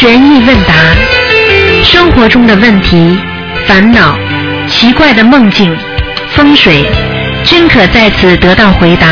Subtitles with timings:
[0.00, 0.74] 悬疑问答，
[1.82, 3.18] 生活中的问题、
[3.66, 4.16] 烦恼、
[4.68, 5.76] 奇怪的梦境、
[6.36, 6.88] 风水，
[7.44, 9.08] 均可在此得到回答。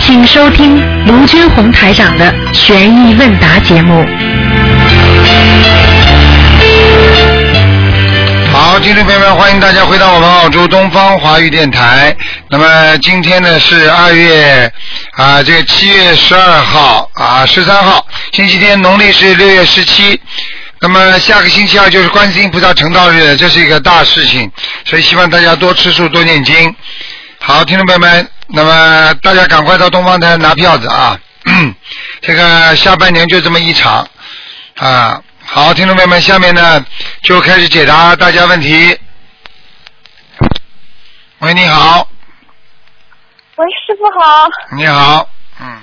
[0.00, 4.02] 请收听卢军红台长的悬疑问答节目。
[8.50, 12.16] 好，听众朋友们，欢迎大家回到我们澳洲东方华语电台。
[12.48, 14.72] 那么今天呢是二月
[15.12, 20.20] 啊，这个七月十二号啊，十三号，星期天，农历是六月十七。
[20.80, 24.50] 那么下个星期二就是观世音菩萨成道日，这是一个大事情，
[24.84, 26.74] 所以希望大家多吃素，多念经。
[27.40, 31.18] 好，听众朋友们，那么大家赶快到东方台拿票子啊！
[32.20, 34.08] 这个下半年就这么一场
[34.76, 35.20] 啊。
[35.44, 36.84] 好，听众朋友们，下面呢
[37.22, 38.96] 就开始解答大家问题。
[41.38, 42.08] 喂，你好，
[43.56, 45.28] 喂，师傅好，你好，
[45.60, 45.82] 嗯，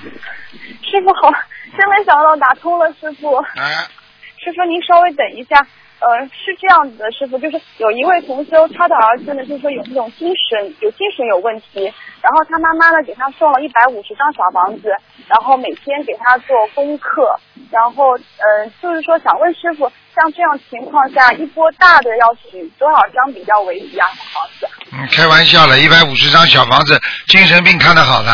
[0.84, 1.34] 师傅好，
[1.78, 3.36] 真没想到打通了，师傅。
[3.56, 3.86] 哎，
[4.44, 5.56] 师傅您稍微等一下，
[6.00, 11.84] 呃，是这样子的，师傅，就是有一位同修，他的儿子呢，就是说有这种精神有精神有问题，
[12.22, 14.90] 然后他妈妈呢给他送了一百五十张小房子，
[15.28, 17.36] 然后每天给他做功课，
[17.72, 24.08] 然后呃，就是说想问师傅，像这样情况下，一波大的要许多少张比较为宜啊？
[24.10, 24.67] 小房子？
[24.94, 28.32] 嗯，开玩笑了，一百五十张小房子，精神病看得好的，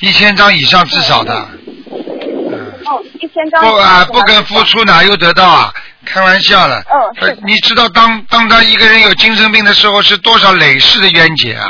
[0.00, 1.48] 一千张以上至少的。
[2.86, 3.62] 哦，一千张。
[3.62, 5.72] 不啊，不肯付出哪有得到啊？
[6.04, 6.82] 开玩笑了。
[6.82, 11.66] 嗯，是呃你知道当当他一个人有精神病的时候是多少累世的冤结啊？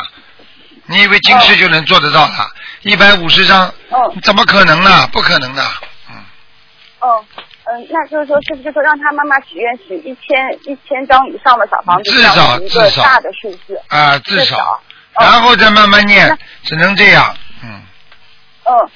[0.86, 2.50] 你以为今世就能做得到了？
[2.83, 5.06] 一百五十张，嗯怎么可能呢？
[5.12, 5.62] 不可能的。
[6.11, 6.16] 嗯，
[7.00, 7.25] 哦，
[7.64, 13.81] 嗯，那就是说，是不是说让他妈妈许愿许一千一千张以上的小房子，至少一个至少大的数字？
[13.88, 14.81] 啊，至少
[15.20, 17.34] 然后再慢慢念，只能这样。
[17.62, 17.83] 嗯，
[18.64, 18.91] 嗯，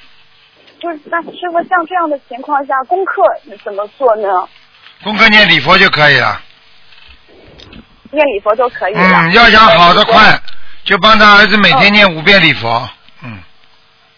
[0.80, 3.22] 就是那师傅像这样的情况下，功课
[3.64, 4.28] 怎么做呢？
[5.02, 6.40] 功课念礼佛就可以了。
[8.10, 9.00] 念礼佛就可以了。
[9.00, 10.40] 嗯，要想好的呃快，
[10.84, 12.88] 就帮他儿子每天念五遍礼佛。
[13.22, 13.38] 嗯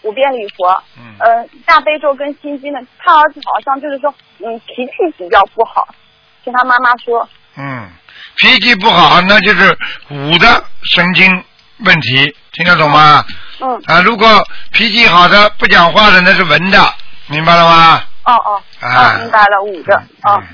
[0.03, 0.83] 五遍礼佛。
[0.97, 1.15] 嗯。
[1.19, 5.87] 呃，大悲咒跟心经呢，他儿子好像就是说，嗯，脾气比较不好，
[6.43, 7.27] 听他妈妈说。
[7.57, 7.87] 嗯，
[8.37, 9.77] 脾气不好，那就是
[10.09, 11.43] 五的神经
[11.85, 13.23] 问题，听得懂吗？
[13.27, 13.35] 嗯。
[13.85, 14.27] 啊，如果
[14.71, 16.93] 脾气好的不讲话的，那是文的，
[17.27, 18.03] 明白了吗？
[18.25, 18.63] 哦哦。
[18.79, 19.95] 啊哦，明白了，五个。
[20.23, 20.37] 哦。
[20.41, 20.47] 嗯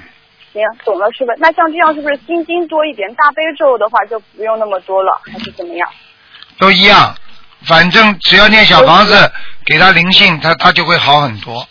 [0.53, 1.31] 行，懂了，师傅。
[1.37, 5.87] 那像这样是不是心经多一点，大悲咒的话就不用那么多了，还是怎么样？
[6.57, 7.15] 都一样，
[7.63, 9.31] 反正只要念小房子，
[9.65, 11.67] 给他灵性，他他就会好很多。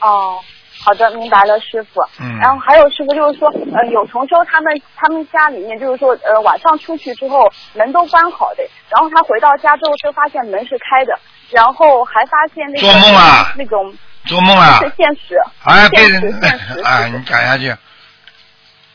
[0.00, 0.40] 哦，
[0.84, 2.00] 好的，明白了，师傅。
[2.20, 11.18] 嗯然后还有师傅就是说，呃，有同修他们他们家里面就是说，呃，晚上出去之后门都关好的，然后他回到家之后就发现门是开的，
[11.50, 13.94] 然后还发现那个做梦啊那种
[14.26, 14.78] 做梦啊！
[14.82, 17.68] 是现实，哎，被现人实现实 哎，你讲下去。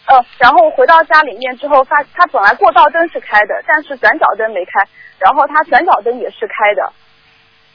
[0.05, 4.83] 呃，然后回到家里面之后发，他本来过道灯是开的，但是转角灯没开，
[5.19, 6.91] 然后他转角灯也是开的，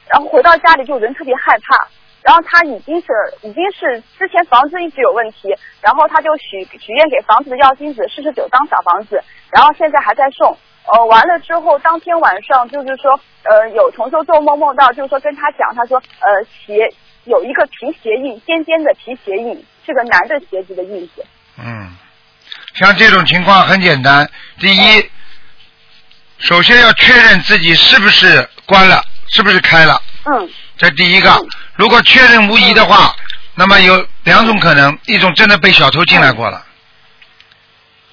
[0.09, 1.87] 然后回到家里就人特别害怕，
[2.25, 3.07] 然后他已经是
[3.43, 10.57] 已经是之前房子一直有问题，然后他就许许愿给房子的要金子四十九张小房子，然后现在还在送。
[10.87, 16.91] 呃，完了之后，当天晚上就是说，呃，有同修做梦梦到，就是说跟他讲，他说，呃，鞋
[17.25, 21.25] 有一个皮鞋印，尖尖的皮鞋印，是个男的鞋子的印子。
[21.59, 21.95] 嗯，
[22.75, 24.27] 像这种情况很简单，
[24.59, 25.11] 第一，
[26.39, 31.45] 首先要确认自己是不是关了，是不是开了，嗯这第一个。
[31.77, 33.15] 如果确认无疑的话，
[33.55, 36.65] 那么有两种可能，一种真的被小偷进来过了，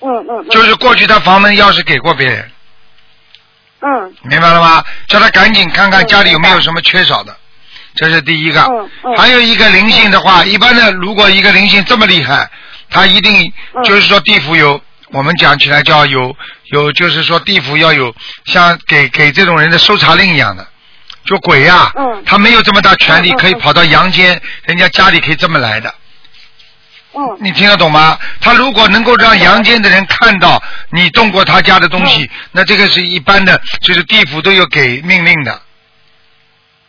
[0.01, 0.49] 嗯嗯嗯。
[0.49, 2.51] 就是过去他房门钥匙给过别人，
[3.81, 4.13] 嗯。
[4.23, 4.83] 明白了吗？
[5.07, 7.35] 叫他赶紧看看家里有没有什么缺少的，
[7.95, 8.61] 这是第一个。
[8.61, 9.17] 嗯嗯。
[9.17, 12.49] 还有一个灵性的话，一般的如果一个灵性这么厉害，
[12.89, 13.83] 他一定嗯。
[13.83, 14.79] 就是说地府有，
[15.11, 16.35] 我们讲起来叫有
[16.71, 20.67] 有，就是说地府要有像给给这种人的搜查令一样的，
[21.25, 25.93] 就鬼呀、嗯他没有这么大权利嗯嗯可以跑到阳间，人家家里可以这么来的。
[27.13, 28.17] 嗯你听得懂吗？
[28.39, 35.61] 他如果能够让阳间的人看到你动过他家的东西，嗯那这个是一般的，就是地府都有给命令的。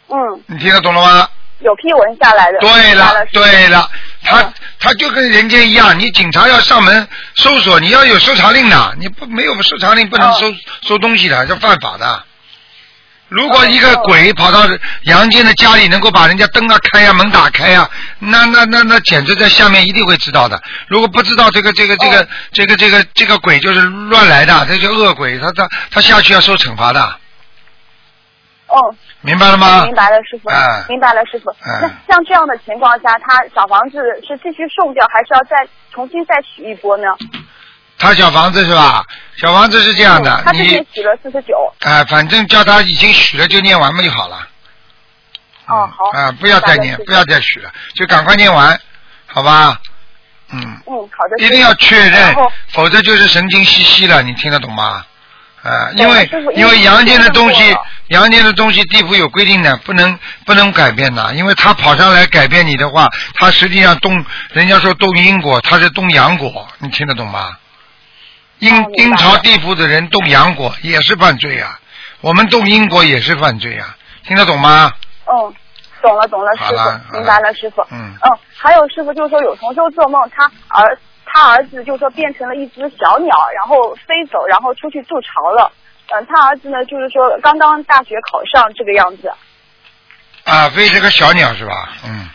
[0.09, 1.29] 嗯，你听得懂了吗？
[1.61, 2.59] 有批文下来的。
[2.59, 3.89] 对了，对了，
[4.25, 10.53] 他嗯他就跟人间一样，你警察要上门搜索，你要有搜查令的，你不没有搜查令不能哦收
[10.89, 12.25] 收东西的，这犯法的。
[13.33, 14.61] 如果一个哦鬼跑到
[15.05, 17.89] 阳间的家里，能够把人家灯啊开呀、门打开呀、
[18.19, 20.63] 那那那那简直在下面一定会知道的。
[20.87, 27.01] 如果不知道这个这个这个、哦这个这个这个鬼就是乱来的，这些恶鬼，他他他下去要受惩罚的。
[28.69, 29.85] 哦，明白了吗？
[29.85, 30.49] 明白了，师傅。
[30.51, 30.57] 嗯
[30.89, 31.51] 明白了，师傅。
[31.51, 37.09] 嗯那像这样的情况下，他小房子是继续送掉，还是要再重新再许一波呢？
[38.03, 39.05] 他小房子是吧？
[39.37, 41.55] 小房子是这样的嗯，他之前你许了四十九。
[41.81, 44.49] 啊，反正叫他已经许了就念完嘛就好了。
[45.67, 46.19] 哦，好。
[46.19, 48.79] 啊，不要再念，不要再许了，就赶快念完，
[49.27, 49.81] 好吧？
[50.51, 51.45] 嗯，嗯，好的。
[51.45, 52.35] 一定要确认，
[52.73, 55.07] 否则就是神经兮兮了，你听得懂吗？
[55.63, 57.75] 啊，因为因为阳间的东西
[58.09, 61.33] 阳间的东西，地府有规定的，不能不能改变的。
[61.37, 67.49] 因为他跑上来改变你的话，他实际上动，人家说动因果，他是动阳果，你听得懂吗？
[68.63, 71.81] 阴阴曹地府的人动阳果也是犯罪啊，
[72.21, 74.93] 我们动因果也是犯罪啊，听得懂吗？
[75.27, 75.53] 嗯，
[76.01, 77.83] 懂了懂了，师傅，明白了，师傅。
[77.91, 85.73] 嗯嗯，还有师傅就是说有同修做梦，他儿他儿子就说变成了一只小鸟，然后飞走，然后出去筑巢了。
[86.15, 89.33] 嗯，他儿子呢就是说刚刚大学考上这个样子。
[90.45, 91.73] 啊，飞这个小鸟是吧？
[92.07, 92.29] 嗯。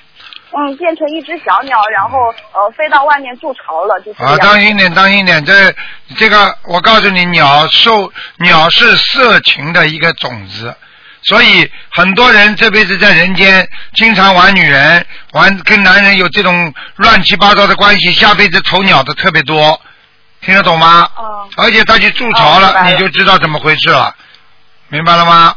[0.52, 2.18] 嗯，变成一只小鸟，然后
[2.54, 5.74] 呃飞到外面筑巢了，就是这啊，当心点，当心点，这
[6.16, 10.74] 这个我告诉你，鸟受鸟是色情的一个种子，
[11.24, 19.80] 所以很多人这辈子在人间经常玩女人，玩跟男人有这种乱七八糟的关系，下辈子投鸟的特别多，
[20.42, 21.10] 听得懂吗？
[21.18, 24.16] 哦而且他去筑巢了你就知道怎么回事了，
[24.90, 25.56] 明白了吗？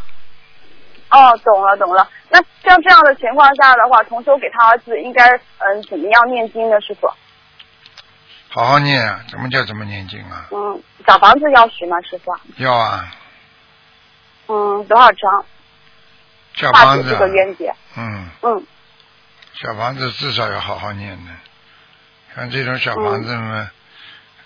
[1.10, 2.08] 哦，懂了懂了。
[2.28, 5.26] 那像这样的情况下的话，同修给他儿子应该
[5.58, 7.08] 嗯怎么样念经呢，师傅？
[8.48, 10.48] 好好念啊，怎么叫怎么念经啊？
[10.50, 12.32] 嗯，小房子要许吗，师傅？
[12.56, 13.12] 要啊，
[14.48, 15.44] 嗯，多少张？
[16.54, 17.74] 小房子啊这个，冤结。
[17.96, 18.28] 嗯。
[18.42, 18.66] 嗯，
[19.54, 21.32] 小房子至少要好好念的，
[22.34, 23.70] 像这种小房子嘛，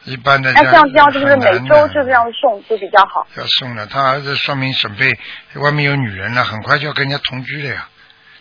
[0.05, 3.27] 一般的那像这样就是每周就这样送就比较好。
[3.37, 5.19] 要送的，他儿子说明准备
[5.55, 7.89] 外面有女人了，很快就要跟人家同居了呀。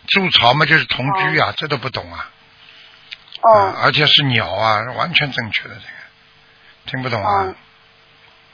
[0.08, 2.30] 筑巢嘛就是同居呀，这都不懂啊。
[3.40, 7.44] 啊哦，而且是鸟啊，完全正确的这个，听不懂啊？
[7.44, 7.54] 嗯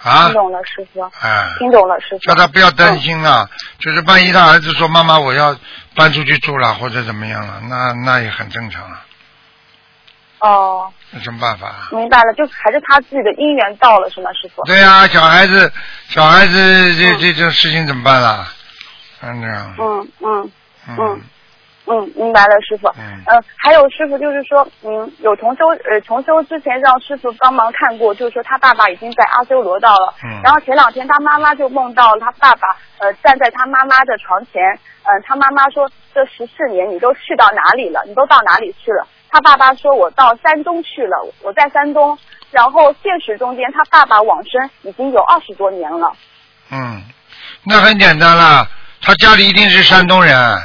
[0.02, 1.00] 啊听懂了，师傅。
[1.02, 1.10] 啊！
[1.58, 2.18] 听懂了，师傅。
[2.20, 3.46] 叫他不要担心啊，
[3.78, 5.54] 就是万一他儿子说妈妈我要
[5.94, 9.04] 搬出去住了或者怎么样了，那那也很正常啊，
[10.38, 11.88] 哦，有什么办法啊？
[11.92, 14.62] 明白了，就还是他自己的姻缘到了，是吗，师傅？
[14.64, 15.72] 对呀、小孩子，
[16.08, 16.54] 小孩子
[16.94, 18.46] 这嗯这这种事情怎么办啦？
[19.22, 20.50] 嗯，这样，嗯嗯
[20.88, 21.20] 嗯嗯
[21.86, 22.86] 嗯，明白了，师傅。
[22.96, 30.14] 嗯呃，还有师傅就是说，嗯，有同修呃同修之前让师傅帮忙看过，就是说他爸爸已经在阿修罗道了。
[30.22, 34.62] 嗯然后前两天他妈妈就梦到他爸爸呃站在他妈妈的床前，
[35.02, 38.00] 呃他妈妈说这十四年你都去到哪里了？
[38.06, 39.06] 你都到哪里去了？
[39.30, 42.18] 他爸爸说我到山东去了，我在山东。
[42.50, 46.12] 然后现实中间他爸爸往生已经有二十多年了。
[46.70, 47.00] 嗯，
[47.62, 48.68] 那很简单啦，
[49.00, 50.62] 他家里一定是山东人，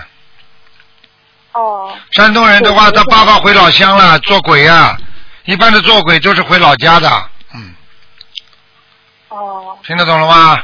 [1.51, 4.97] 哦山东人的话，他爸爸回老乡了，做鬼呀、
[5.43, 7.07] 一般的做鬼都是回老家的，
[7.53, 7.75] 嗯，
[9.29, 9.77] 哦。
[9.83, 10.57] 听得懂了吗？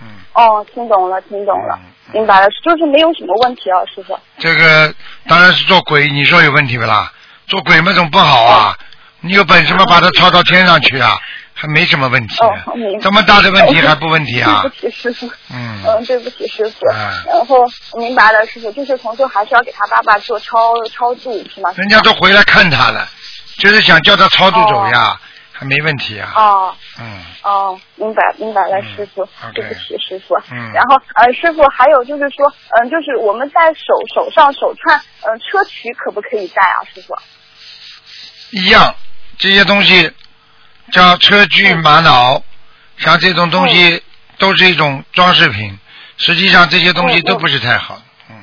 [0.00, 4.16] 嗯，哦，听懂了，听懂了，嗯明白了，就是没有什么问题啊，师傅。
[4.38, 4.94] 这个
[5.26, 7.12] 当然是做鬼，你说有问题不啦？
[7.52, 8.74] 做鬼嘛总不好啊，
[9.20, 11.20] 你有本事嘛把他抄到天上去啊，
[11.52, 12.98] 还没什么问题，哦，明白。
[13.00, 14.70] 这么大的问题还 不问题啊对？
[14.70, 15.30] 不起，师傅。
[15.52, 16.86] 嗯，嗯，对不起，师傅。
[16.88, 17.58] 哎然后
[17.98, 21.70] 明白了，师傅，就是同修还是要给他爸爸做超超度，是吗？
[21.76, 23.06] 人家都回来看他了，
[23.58, 25.20] 就是想叫他超度走呀，
[25.52, 26.32] 还没问题啊。
[26.34, 29.28] 哦嗯，哦，明白明白了，嗯师傅。
[29.52, 30.34] 对不起，师傅。
[30.50, 37.14] 嗯然后呃，师傅还有就是说，嗯、就是我们戴手手上手串，嗯、车磲可不可以戴啊，师傅？
[38.52, 38.94] 一样，
[39.38, 40.10] 这些东西
[40.92, 42.42] 叫车具玛瑙，
[42.98, 44.02] 像这种东西
[44.38, 45.78] 都是一种装饰品，
[46.18, 48.00] 实际上这些东西都不是太好。
[48.30, 48.36] 嗯，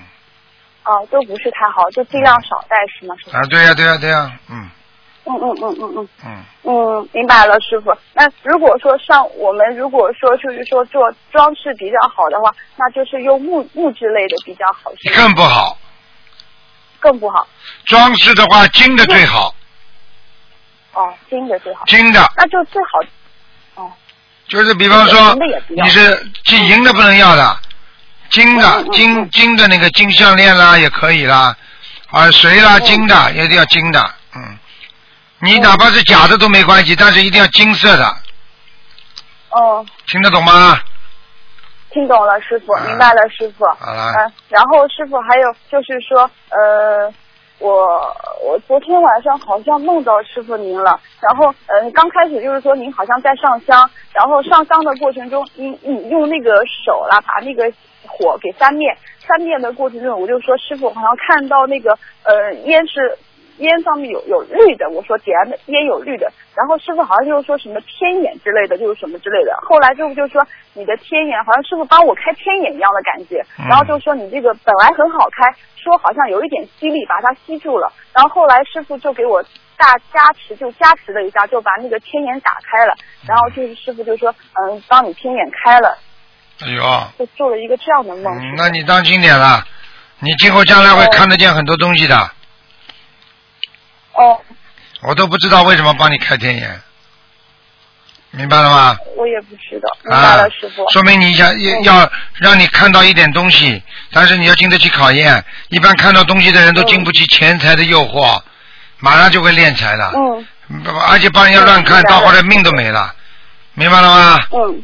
[0.86, 3.38] 哦，都不是太好，就尽量少带，是吗，师傅？
[3.38, 4.70] 啊，对呀、对呀、对呀、嗯
[5.26, 6.10] 嗯嗯嗯嗯嗯。
[6.26, 7.96] 嗯，嗯，明白了，师傅。
[8.14, 14.92] 那如果说像我们如果说就是说做装饰比较好的话，那就是用木木质类的比较好？
[15.16, 15.78] 更不好。
[17.02, 17.48] 更不好。
[17.86, 19.56] 装饰的话，金的最好，
[20.94, 21.84] 哦，金的最好。
[21.86, 22.26] 金的。
[22.36, 23.84] 那就最好。
[23.84, 23.92] 哦。
[24.48, 25.36] 就是比方说
[25.68, 27.58] 你是金银的不能要的，
[28.32, 31.56] 金的金金的那个金项链啦也可以啦，
[32.12, 32.86] 耳垂啦嗯。
[32.86, 34.58] 金的也一定要金的，嗯，
[35.40, 38.16] 你哪怕是假的都没关系，但是一定要金色的，
[39.52, 40.80] 哦，听得懂吗？
[41.92, 42.84] 听懂了，师傅，啊。
[42.88, 43.66] 明白了，师傅。
[43.80, 47.12] 好了嗯、然后师傅还有就是说，呃，
[47.60, 48.00] 我
[48.42, 57.72] 我昨天晚上好像梦到师傅您了，然后嗯、刚开始就是说您好像在上香，然后上香的过程中，您你用那个手啦把那个
[58.08, 58.96] 火给翻灭，
[59.28, 61.92] 翻灭的过程中，我就说师傅好像看到那个
[62.24, 63.18] 呃烟是
[63.60, 69.58] 烟上面有有绿的，我说点燃的烟有绿的，然后师傅好像就是说什么天眼之类的，就是什么之类的。
[69.64, 70.42] 后来师傅就说
[70.74, 79.44] 你的天眼好像师傅帮我开天眼一样的感觉，嗯然后就说你这个本来很好开，说好像有一点吸力把它吸住了，然后后来师傅就给我
[79.78, 82.94] 大加持，就加持了一下，就把那个天眼打开了，
[83.28, 85.98] 然后就是师傅就说嗯帮你天眼开了，
[86.62, 86.84] 哎呦，
[87.18, 88.34] 就做了一个这样的梦。
[88.38, 89.64] 嗯，那你当心点了，
[90.20, 92.16] 你今后将来会看得见很多东西的。
[94.20, 94.40] 哦，
[95.02, 96.82] 我都不知道为什么帮你开天眼，
[98.32, 98.98] 明白了吗？
[99.18, 100.86] 我也不知道，明白了，师傅。
[100.92, 105.44] 说明你想要要让你看到一点东西，但是你要经得起考验。
[105.70, 108.42] 一般看到东西的人都经不起钱财的诱惑，
[109.00, 110.12] 马上就会敛财了。
[110.16, 110.46] 嗯
[111.10, 113.12] 而且帮人家乱看，到后来命都没了，
[113.74, 114.40] 明白了吗？
[114.52, 114.84] 嗯，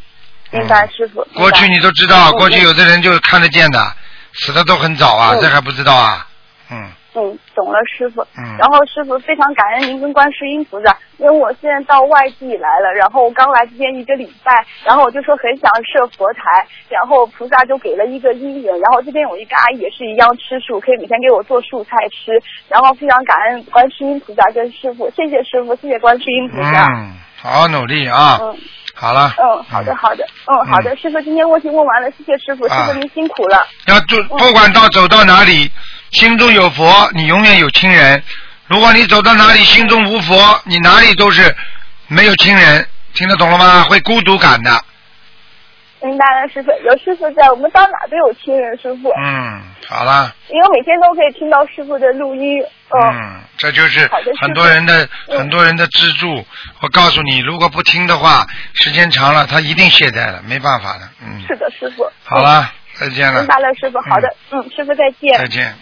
[0.50, 1.22] 明白，师傅。
[1.32, 3.94] 过去你都知道，嗯过去有的人就看得见的，
[4.32, 6.26] 死的都很早啊，嗯这还不知道啊？
[7.16, 8.22] 嗯嗯，懂了，师傅。
[8.36, 22.32] 嗯然后师傅非常感恩您跟观世音菩萨，因为我现在到外地来了，然后我刚来这边一个礼拜，然后我就说很想设佛台，然后菩萨就给了一个阴影，然后这边有一个阿姨也是一样吃素，可以每天给我做素菜吃，
[22.68, 26.86] 然后非常感恩观世音菩萨跟师傅，谢谢师傅，谢谢观世音菩萨。
[26.86, 28.38] 嗯，好好努力啊！
[28.40, 28.56] 嗯
[28.98, 29.30] 好了。
[29.36, 33.66] 嗯，好的好的，嗯好的，师傅今天问题问完了，谢谢师傅，师啊傅您辛苦了。
[33.88, 35.70] 要住，不管到走到哪里，
[36.16, 38.22] 心中有佛，你永远有亲人。
[38.68, 41.54] 如果你走到哪里心中无佛，你哪里都是
[42.08, 42.86] 没有亲人。
[43.12, 43.82] 听得懂了吗？
[43.84, 44.70] 会孤独感的。
[46.02, 49.10] 明白了，师傅，有师傅在，我们到哪都有亲人，师傅。
[49.22, 54.08] 嗯，好了，因为每天都可以听到师傅的录音，嗯，嗯，这就是
[54.40, 56.46] 很多人的嗯很多人的支柱。
[56.80, 61.08] 我告诉你，如果不听的话，时间长了，他一定懈怠了，没办法的。
[61.22, 62.10] 嗯，是的，师傅。
[62.24, 63.46] 好了，再见了明。
[63.48, 63.98] 白了，师傅。
[64.00, 65.38] 好的，嗯，师傅再见。
[65.38, 65.74] 再见。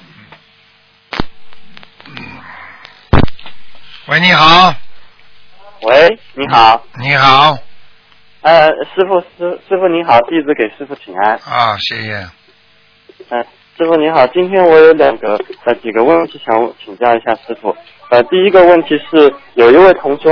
[4.07, 4.75] 喂，你好，
[5.81, 7.57] 喂，你好，你好，
[8.43, 11.33] 呃，师傅师师傅你好，弟子给师傅请安。
[11.37, 12.13] 啊，谢谢。
[13.31, 13.43] 呃，
[13.79, 17.75] 师傅你好，今天我有两个呃几个问题想请教一下师傅。
[18.11, 20.31] 呃，第一个问题是，有一位同修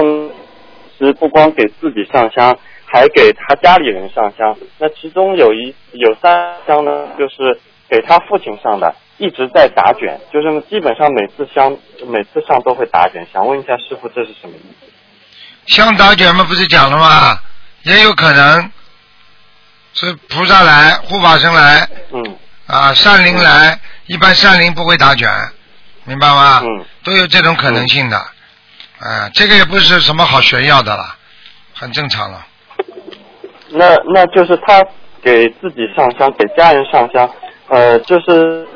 [0.99, 4.55] 是不光给自己上香，还给他家里人上香。
[4.77, 11.77] 那其中有一有三香呢，就是给他父亲上的，一直在打卷，就是基本上每次香
[12.09, 13.25] 每次上都会打卷。
[13.33, 15.75] 想问一下师傅，这是什么意思？
[15.77, 17.39] 香打卷嘛，不是讲了吗？
[17.85, 18.69] 也有可能
[19.95, 22.37] 是菩萨来、护法神来嗯
[22.67, 23.79] 啊，善灵来。
[24.07, 25.29] 一般善灵不会打卷，
[26.05, 26.61] 明白吗？
[26.65, 28.17] 嗯都有这种可能性的。
[28.17, 31.15] 啊，这个也不是什么好炫耀的了，
[31.75, 32.45] 很正常了。
[33.71, 34.85] 那那就是他
[35.23, 37.31] 给自己上香，给家人上香，
[37.69, 38.67] 呃，就是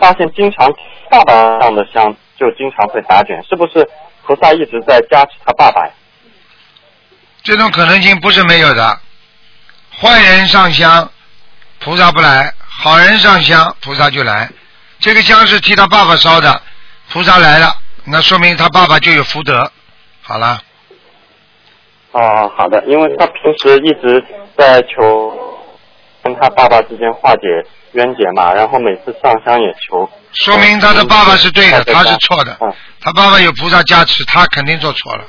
[0.00, 0.72] 发现经常
[1.10, 3.88] 爸爸上的香就经常会打卷，是不是
[4.24, 5.92] 菩萨一直在加持他爸爸呀？
[7.42, 9.00] 这种可能性不是没有的。
[10.00, 11.10] 坏人上香，
[11.78, 14.48] 菩萨不来；好人上香，菩萨就来。
[14.98, 16.60] 这个香是替他爸爸烧的，
[17.10, 19.70] 菩萨来了，那说明他爸爸就有福德。
[20.22, 20.58] 好了，
[22.12, 24.24] 哦，好的，因为他平时一直
[24.56, 25.58] 在求
[26.22, 27.42] 跟他爸爸之间化解
[27.94, 30.08] 冤结嘛，然后每次上香也求。
[30.32, 32.56] 说明他的爸爸是对的，嗯他是错的。
[32.60, 35.24] 嗯，他爸爸有菩萨加持，他肯定做错了。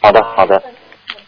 [0.00, 0.62] 好的，好的，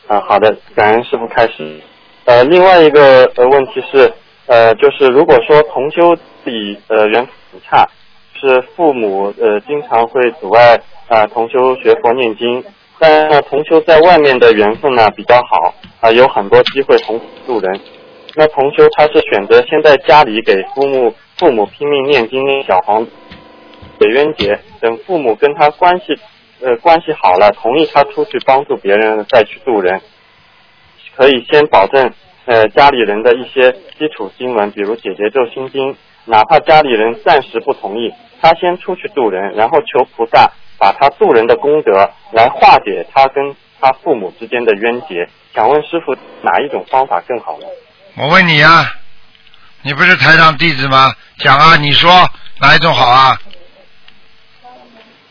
[0.08, 1.80] 啊，好的，感恩师傅开始。
[2.24, 4.12] 呃，另外一个呃问题是，
[4.46, 7.20] 呃，就是如果说同修比呃缘
[7.52, 7.88] 很差，
[8.40, 12.64] 是父母呃经常会阻碍啊、同修学佛念经，
[12.98, 17.80] 但呢同修在外面的缘分呢比较好啊、有很多机会同度人。
[18.36, 26.18] 那同修他是选择先在家里给父母父母拼命念经小黄解冤结，等父母跟他关系
[26.60, 30.00] 呃关系好了，同意他出去帮助别人再去渡人，
[31.16, 32.12] 可以先保证
[32.46, 38.12] 呃家里人的一些基础经文，比如解结咒心经，哪怕家里人暂时不同意，
[38.42, 45.28] 他先出去渡人，然后求菩萨把他渡人的功德来化解他跟他父母之间的冤结。
[45.54, 47.66] 想问师傅哪一种方法更好呢？
[48.16, 48.94] 我问你啊，
[49.82, 51.12] 你不是台上弟子吗？
[51.38, 52.30] 讲啊，你说
[52.60, 53.36] 哪一种好啊？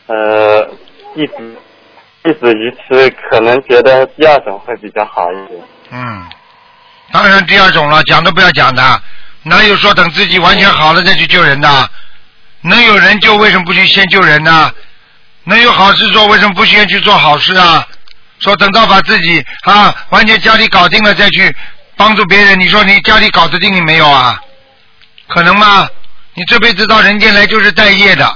[0.08, 0.66] 呃，
[1.16, 1.58] 弟子
[2.24, 5.62] 弟子愚痴，可能觉得第二种会比较好一点。
[5.92, 6.28] 嗯，
[7.14, 9.02] 当然第二种了，讲都不要讲的，
[9.44, 11.90] 哪有说等自己完全好了再去救人的？
[12.64, 14.70] 能有人救，为什么不去先救人呢？
[15.46, 17.88] 能有好事做，为什么不先去做好事啊？
[18.40, 21.56] 说等到把自己啊完全家里搞定了再去
[21.96, 24.40] 帮助别人，你说你家里搞得定你没有啊？
[25.28, 25.88] 可能吗？
[26.36, 28.28] 你这辈子到人间来就是带业的，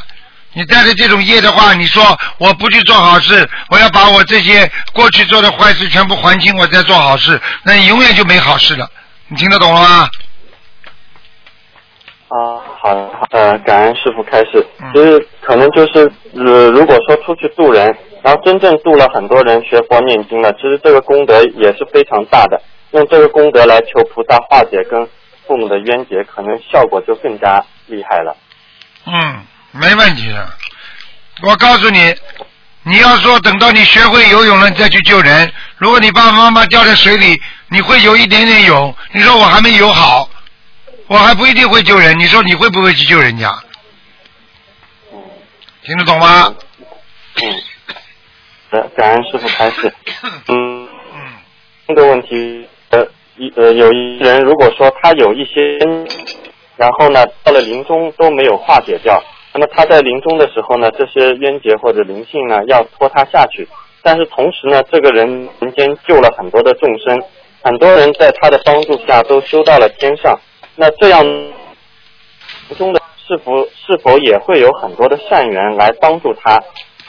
[0.53, 8.87] 你带着这种业的话，你说我不去做好事，我要把我这些过去做的坏事全部还清，我再做好事，那你永远就没好事了。
[9.27, 10.09] 你听得懂了吗？
[12.29, 14.91] 啊，好的，呃，感恩师傅开始嗯。
[14.93, 17.85] 其实可能就是，呃，如果说出去渡人，
[18.21, 22.61] 然后真正渡了很多人学佛念经了，其实这个功德也是非常大的。
[22.91, 25.07] 用这个功德来求菩萨化解跟
[25.45, 28.35] 父母的冤结，可能效果就更加厉害了。
[29.05, 30.47] 嗯，没问题的。
[31.43, 32.15] 我告诉你，
[32.83, 35.51] 你要说等到你学会游泳了，你再去救人。
[35.77, 37.39] 如果你爸爸妈妈掉在水里，
[37.69, 40.29] 你会游一点点泳，你说我还没游好，
[41.07, 42.17] 我还不一定会救人。
[42.17, 43.53] 你说你会不会去救人家？
[45.83, 46.53] 听得懂吗？
[47.35, 47.61] 嗯，
[48.71, 49.93] 感感恩师傅开始。
[50.49, 51.33] 嗯，嗯
[51.87, 52.76] 这个问题，呃，
[53.37, 55.77] 一呃，有一人如果说他有一些，
[56.75, 59.21] 然后呢，到了临终都没有化解掉，
[59.53, 63.67] 那么他在临终的时候呢，这些冤结或者灵性呢，要拖他下去。
[64.01, 67.21] 但是同时呢，这个人人间救了很多的众生，
[67.61, 70.39] 很多人在他的帮助下都修到了天上。
[70.75, 71.23] 那这样
[72.77, 76.57] 中的是否是否也会有很多的善缘来帮助他，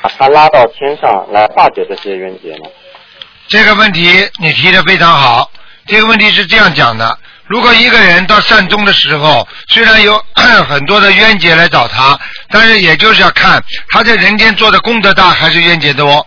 [0.02, 2.68] 把他拉到天上来化解这些冤结呢？
[3.47, 4.02] 这个问题
[4.40, 5.50] 你提的非常好。
[5.88, 10.23] 这个问题是这样讲的：如果一个人到善终的时候，虽然有
[10.68, 12.18] 很多的冤结来找他，
[12.50, 16.25] 但是也就是要看他在人间做的功德大还是冤结多。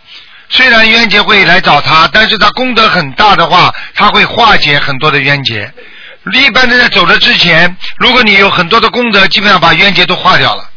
[0.49, 5.71] 虽然冤结会来找他，但是他功德很大的话，他会化解很多的冤结。
[6.33, 10.67] 一般的在走的之前，如果你有很多的功德，基本上把冤结都化掉了。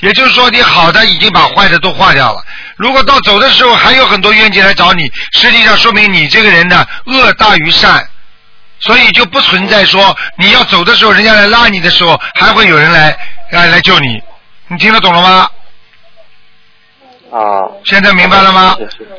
[0.00, 2.44] 也就是说，你好的已经把坏的都化掉了。
[2.76, 8.08] 如果到走的时候还有很多冤结来找你，实际上说明你这个人的恶大于善，
[8.80, 13.16] 所以就不存在说你要走的时候，人家来拉你的时候，还会有人来
[13.50, 14.20] 来来救你。
[14.68, 15.50] 你听得懂了吗？
[17.30, 18.76] 啊，现在明白了吗？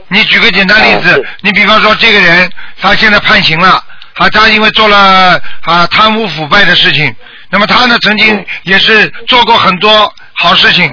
[0.08, 2.50] 你举个简单例子啊，你比方说这个人
[2.82, 3.72] 他现在判刑了，
[4.16, 7.16] 啊，他因为做了啊贪污腐败的事情，
[7.50, 10.92] 那么他呢曾经也是做过很多好事情，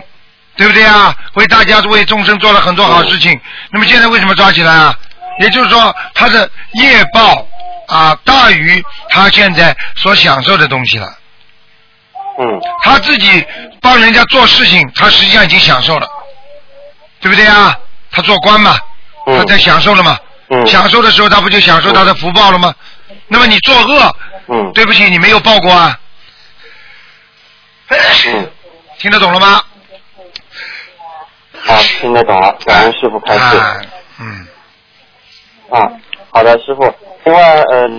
[0.56, 1.14] 对不对啊？
[1.34, 4.94] 为大家为众生做了很多好事情，那么现在为什么抓起来啊？
[5.40, 7.46] 也就是说他的业报
[7.88, 11.06] 啊大于他现在所享受的东西了。
[12.38, 12.46] 嗯
[12.82, 13.46] 他自己
[13.80, 16.06] 帮人家做事情，他实际上已经享受了，
[17.20, 17.74] 对不对啊？
[18.10, 18.76] 他做官嘛，
[19.26, 20.18] 嗯他在享受了嘛，
[20.50, 22.74] 嗯享受的时候他不就享受他的福报了吗？
[23.28, 24.16] 那么你作恶，
[24.48, 25.98] 嗯对不起，你没有报过啊，
[27.88, 28.50] 嗯，
[28.98, 29.62] 听得懂了吗？
[31.64, 33.56] 好，听得懂了，感恩师傅开示。
[33.56, 33.80] 啊，
[34.20, 34.46] 嗯，
[35.70, 35.90] 啊，
[36.30, 36.94] 好的，师傅。
[37.26, 37.90] 另外，呃，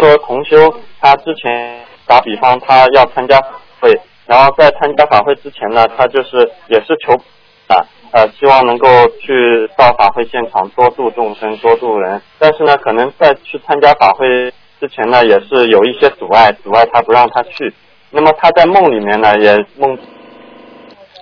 [0.00, 0.56] 说同修
[0.98, 3.92] 他之前打比方，他要参加法会，
[4.26, 7.12] 然后在参加法会之前呢，他就是也是求
[7.68, 7.76] 啊
[8.12, 8.88] 呃，希望能够
[9.20, 12.22] 去到法会现场多度众生，多度人。
[12.38, 17.74] 但是呢，可能在去参加法会之前呢，也是有一些阻碍，阻碍他不让他去。
[18.10, 19.98] 那么他在梦里面呢，也梦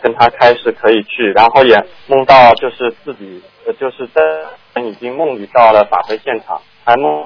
[0.00, 7.24] 跟他开始可以去，然后也梦到就是自己呃就是在已经梦里到了法会现场，还梦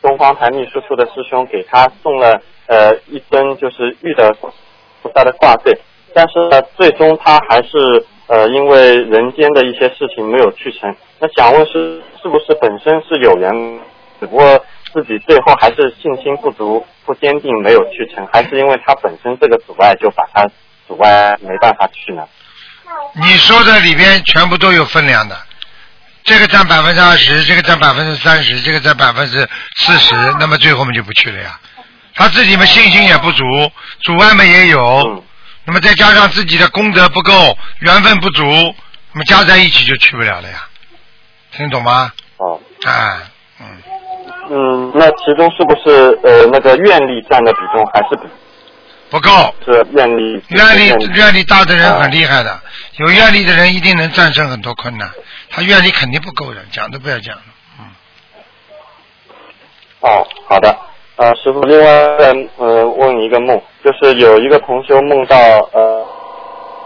[0.00, 4.34] 东方台秘书处的师兄给他送了呃一尊就是玉的
[5.02, 5.72] 菩萨的挂坠，
[6.14, 10.94] 但是呢最终他还是呃因为人间的一些事情没有去成。
[11.18, 13.50] 那想问是是不是本身是有缘，
[14.20, 20.46] 只不过自己最后还是信心不足、不坚定没有去成，还是因为他本身这个阻碍就把他
[20.86, 22.26] 阻碍没办法去呢？
[23.14, 25.36] 你说的里边全部都有分量的，
[26.24, 31.58] 这个占百分之二十，这个占百分之三十，这个占百分之四十，那么最后我们就不去了呀。
[32.14, 33.44] 他自己们信心也不足，
[34.02, 35.22] 阻碍嘛也有，嗯
[35.64, 38.42] 那么再加上自己的功德不够，缘分不足，
[39.12, 40.66] 那么加在一起就去不了了呀。
[41.52, 42.12] 听懂吗？
[42.38, 43.22] 哦，啊，
[43.60, 43.66] 嗯，
[44.50, 48.22] 嗯，那其中是不是呃那个愿力占的比重还是比
[49.12, 49.30] 不够。
[49.64, 50.42] 是愿力？
[50.48, 52.58] 愿力愿愿力大的人很厉害的，
[52.96, 55.08] 有愿力的人一定能战胜很多困难。
[55.50, 57.42] 他愿力肯定不够的，讲都不要讲了。
[57.78, 57.84] 嗯，
[60.00, 60.74] 哦，好的。
[61.16, 61.84] 呃，师傅，另外
[62.18, 65.36] 再呃问一个梦，就是有一个同修梦到
[65.72, 66.06] 呃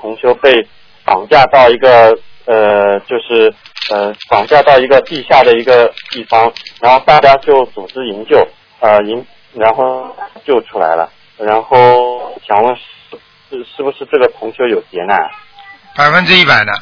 [0.01, 0.67] 同修被
[1.05, 3.55] 绑架到一个呃就是
[3.89, 8.45] 呃绑架到一个地下的一个地方，然后大家就组织营救，
[8.81, 12.83] 呃营然后救出来了，然后想问师
[13.51, 15.18] 是是不是这个同学有劫难？
[15.94, 16.72] 百分之一百的。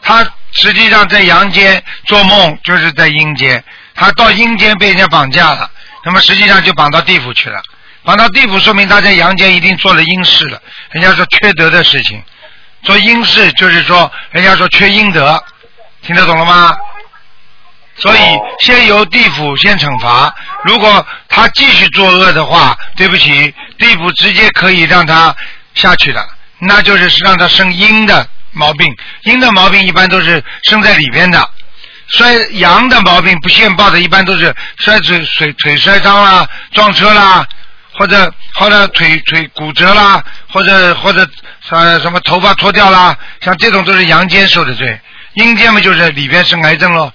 [0.00, 3.62] 他实际上在阳间做梦，就是在阴间。
[3.94, 5.70] 他到阴间被人家绑架了，
[6.04, 7.62] 那么实际上就绑到地府去了。
[8.02, 10.60] 绑到地府，说明他在阳间一定做了阴事了。
[10.90, 12.20] 人家说缺德的事情，
[12.82, 15.40] 做阴事就是说，人家说缺阴德，
[16.00, 16.76] 听得懂了吗？
[18.02, 18.18] 所以
[18.58, 20.34] 先由地府先惩罚，
[20.64, 25.32] 如果他继续作恶的话，对不起，地府直接可以让他
[25.74, 28.92] 下去的，那就是让他生阴的毛病。
[29.22, 31.48] 阴的毛病一般都是生在里边的，
[32.08, 37.46] 摔阳的毛病不现报的，一般都是摔腿腿腿摔伤啦、撞车啦，
[37.94, 41.24] 或者或者腿腿骨折啦，或者或者
[41.70, 45.00] 呃什么头发脱掉啦，像这种都是阳间受的罪，
[45.34, 47.12] 阴间嘛就是里边生癌症喽。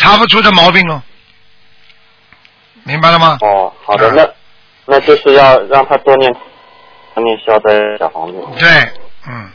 [0.00, 1.02] 查不出这毛病哦，
[2.84, 3.38] 明白了吗？
[3.42, 4.28] 哦，好的，啊那
[4.86, 6.32] 那就是要让他多念
[7.14, 8.38] 多念消灾小房子。
[8.58, 8.68] 对，
[9.28, 9.50] 嗯，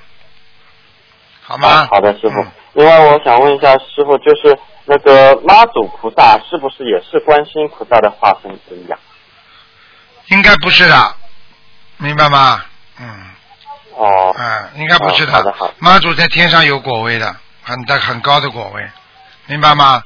[1.41, 1.67] 好吗？
[1.67, 2.41] 啊好的，师傅。
[2.41, 8.99] 嗯另外，我想问一下师傅，就是那个妈祖菩萨是不是也是观世音菩萨的化身之一啊？
[10.27, 11.15] 应该不是的，
[11.95, 12.61] 明白吗？
[12.99, 13.07] 嗯，
[13.95, 18.85] 哦，嗯，应该不是哦好的好的妈祖在天上有果位的，很大很高的果位，
[19.45, 20.03] 明白吗？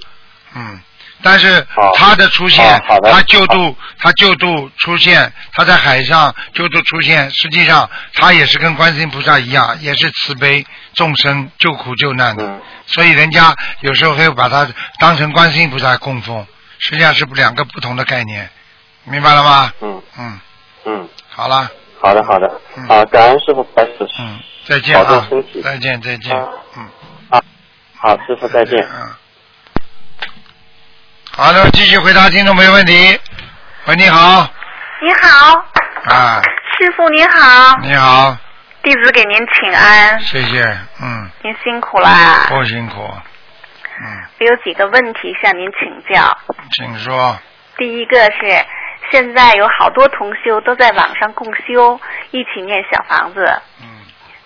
[0.55, 0.79] 嗯，
[1.21, 12.43] 但是他的出现他救度，他救度出现，他在海上救度出现，实际上他也是跟观世音菩萨一样，也是慈悲众生、救苦救难的。
[12.45, 14.67] 嗯，所以人家有时候会把他
[14.99, 16.45] 当成观世音菩萨供奉，
[16.79, 18.49] 实际上是两个不同的概念，
[19.03, 19.73] 明白了吗？
[19.81, 20.01] 嗯。
[20.17, 20.39] 嗯，
[20.85, 21.69] 嗯，好了，
[22.01, 22.61] 好的好的。
[22.75, 23.97] 嗯，好，感恩师傅开始。
[24.19, 26.35] 嗯，再见保啊重身体，再见再见。
[26.35, 26.89] 啊，嗯，
[27.95, 28.79] 好，师傅再见。
[28.81, 29.11] 嗯，
[31.41, 33.17] 好的，继续回答听众朋友问题。
[33.85, 34.45] 喂，你好，
[35.01, 35.55] 你好，
[36.13, 36.41] 啊，
[36.77, 38.35] 师傅您好，你好，
[38.83, 40.61] 弟子给您请安，谢谢，
[41.01, 42.45] 嗯，您辛苦啦。
[42.49, 43.09] 不辛苦，
[44.01, 46.37] 嗯，我有几个问题向您请教。
[46.71, 47.39] 请说，
[47.77, 48.65] 第一个是，
[49.09, 51.97] 现在有好多同修都在网上共修，
[52.31, 53.87] 一起念小房子，嗯，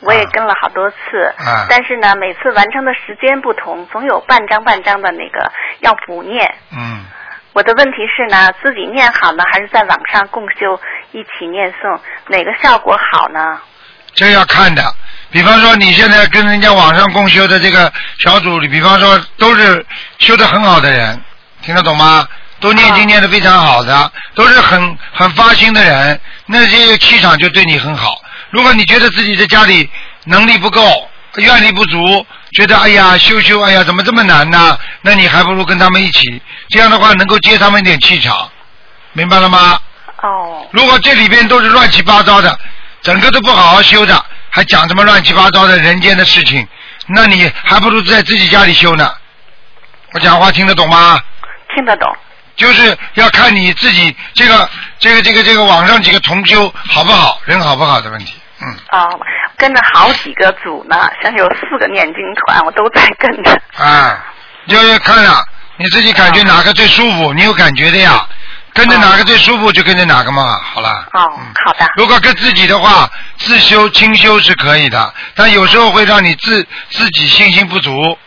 [0.05, 0.95] 我也跟了好多次。
[1.37, 6.53] 啊但是呢，每次完成的时间不同，总有半张半张的那个要补念。
[6.71, 7.05] 嗯，
[7.53, 10.79] 我的问题是呢，自己念好呢，还是在网上共修
[11.11, 13.59] 一起念诵，哪个效果好呢？
[14.13, 14.83] 这要看的。
[15.31, 19.83] 比方说，你现在跟人家网上共修的这个小组里，比方说都是
[20.19, 21.19] 修的很好的人，
[21.61, 22.27] 听得懂吗？
[22.59, 28.09] 都念经念的非常好的，都是很很发心的人，那这个气场就对你很好。
[28.53, 29.89] 如果你觉得自己在家里
[30.25, 34.77] 能力不够，愿力不足，觉得哎呀修修哎呀怎么这么难呢？
[35.01, 36.39] 那你还不如跟他们一起，
[36.69, 38.47] 这样的话能够接他们一点气场，
[39.13, 39.79] 明白了吗？
[40.21, 42.55] 哦，如果这里边都是乱七八糟的，
[43.01, 46.67] 整个都不好好修的，还讲什么乱七八糟的人间的事情，
[47.07, 49.11] 那你还不如在自己家里修呢。
[50.11, 51.19] 我讲话听得懂吗？
[51.75, 52.15] 听得懂。
[52.55, 58.35] 就是要看你自己这个这个这个这个网上几个同修好不好，人好不好的问题。
[58.65, 59.19] 嗯，哦，
[59.57, 63.61] 跟着好几个组呢，像有四个念经团，我都在跟着。
[63.77, 64.23] 啊，
[64.67, 65.43] 就要看啊，
[65.77, 68.27] 你自己感觉哪个最舒服，你有感觉的呀。
[68.75, 71.07] 跟着哪个最舒服就跟着哪个嘛，好了。
[71.13, 71.87] 哦嗯，好的。
[71.95, 78.17] 如果跟自己的话，自修清修是可以的，但有时候会让你自自己信心不足，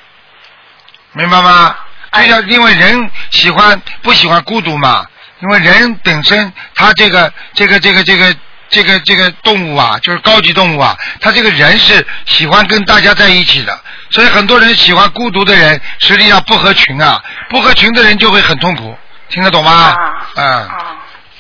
[1.15, 1.75] 明白吗？
[2.13, 5.05] 就哎像因为人喜欢不喜欢孤独嘛，
[5.41, 8.33] 因为人本身他这个这个这个这个
[8.69, 13.79] 这个这个动物啊，就是高级动物啊，它这个人是喜欢跟大家在一起的，
[14.11, 18.97] 所以很多人喜欢孤独的人，实际上不合群啊，不合群的人就会很痛苦，
[19.29, 19.95] 听得懂吗？
[20.37, 20.69] 啊。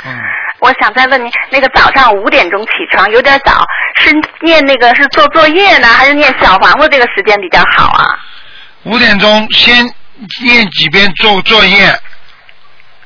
[0.04, 0.18] 嗯。
[0.58, 3.62] 我想再问您，那个早上五点钟起床有点早，
[3.96, 4.10] 是
[4.40, 8.18] 念那个是做作业呢，还是念小房子这个时间比较好啊？
[8.84, 9.84] 五点钟先
[10.42, 11.88] 念几遍做作业，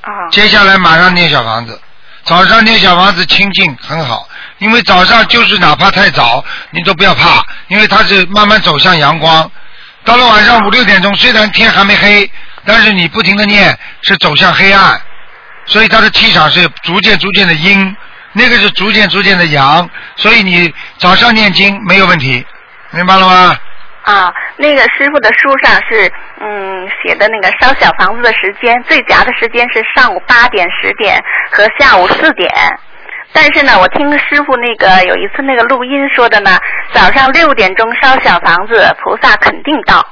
[0.02, 1.80] 啊、接下来马上念小房子。
[2.30, 9.50] 早上念小房子清静很好，因为早上就是哪怕太早，你都不要怕，因为它是慢慢走向阳光。
[10.04, 12.30] 到了晚上五六点钟，虽然天还没黑，
[12.64, 15.02] 但是你不停的念是走向黑暗，
[15.66, 17.96] 所以它的气场是逐渐逐渐的阴，
[18.32, 22.46] 那个是逐渐逐渐的阳，所以你早上念经没有问题，
[22.92, 23.58] 明白了吗？
[24.10, 32.50] 啊，那个师傅的书上是嗯写的那个烧小房子的时间，最佳的时间是上午八点、十点和下午四点。
[33.32, 36.58] 但是呢，我听师傅那个有一次那个录音说的呢，
[36.92, 40.04] 早上六点钟烧小房子，菩萨肯定到。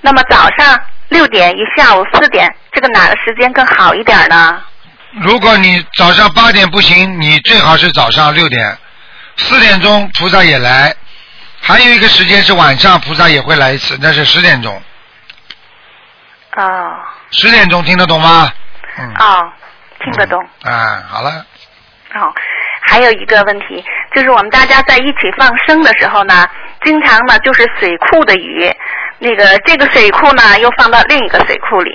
[0.00, 4.58] 那么早上六点与下午四点，这个哪个时间更好一点呢？
[5.20, 8.74] 如果你早上八点不行，你最好是早上六点，
[9.36, 10.94] 四点钟菩萨也来，
[11.62, 14.82] 还有一个时间是晚上菩萨也会来一次，那是十点钟。
[16.56, 16.96] 哦
[17.30, 18.50] 十点钟听得懂吗？
[18.98, 19.14] 嗯。
[19.18, 19.50] 哦，
[20.00, 20.38] 听得懂。
[20.64, 21.46] 啊，好了，
[22.14, 22.30] 哦，
[22.82, 23.82] 还有一个问题，
[24.14, 26.46] 就是我们大家在一起放生的时候呢，
[26.84, 28.70] 经常呢就是水库的鱼，
[29.18, 31.90] 那个这个水库呢又放到另一个水库里，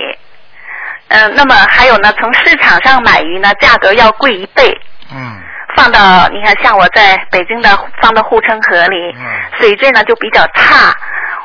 [1.08, 4.76] 嗯、那么还有呢，从市场上买鱼呢，价格要贵一倍，
[5.14, 5.40] 嗯
[5.78, 9.24] 放到你看像我在北京的放到护城河里，嗯
[9.60, 10.92] 水质呢就比较差。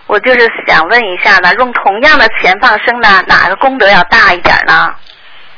[0.08, 4.92] 我就是想问一下呢，用同样的钱放生呢，哪个功德要大一点呢？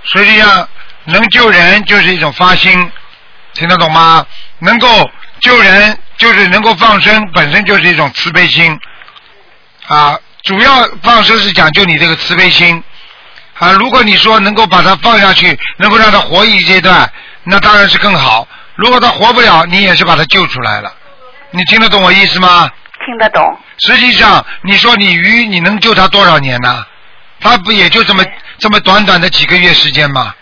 [0.03, 0.67] 实际上
[1.05, 2.91] 能救人就是一种发心，
[3.53, 4.25] 听得懂吗？
[4.59, 4.88] 能够
[5.39, 8.77] 救人就是能够放生，本身就是一种慈悲心
[9.88, 10.19] 啊。
[10.43, 12.83] 主要放生是讲究你这个慈悲心
[13.57, 13.71] 啊。
[13.71, 17.09] 如果你说能够把它放下去，能够让它活一阶段，
[17.43, 18.47] 那当然是更好。
[18.75, 20.93] 如果他活不了，你也是把他救出来了。
[21.51, 22.69] 你听得懂我意思吗？
[23.05, 23.57] 听得懂？
[23.79, 26.85] 实际上，你说你鱼你能救他多少年呢？
[27.39, 28.23] 他不也就这么
[28.57, 30.33] 这么短短的几个月时间吗？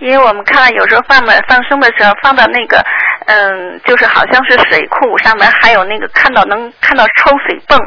[0.00, 2.84] 因为我们看到有时候放的放生的时候放到那个，
[3.26, 7.78] 嗯，就是好像是水库上面还有那个看到能看到抽水泵，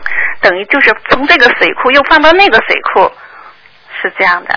[0.41, 3.11] 等于就是从这个水库又放到那个水库，
[4.01, 4.53] 是这样的。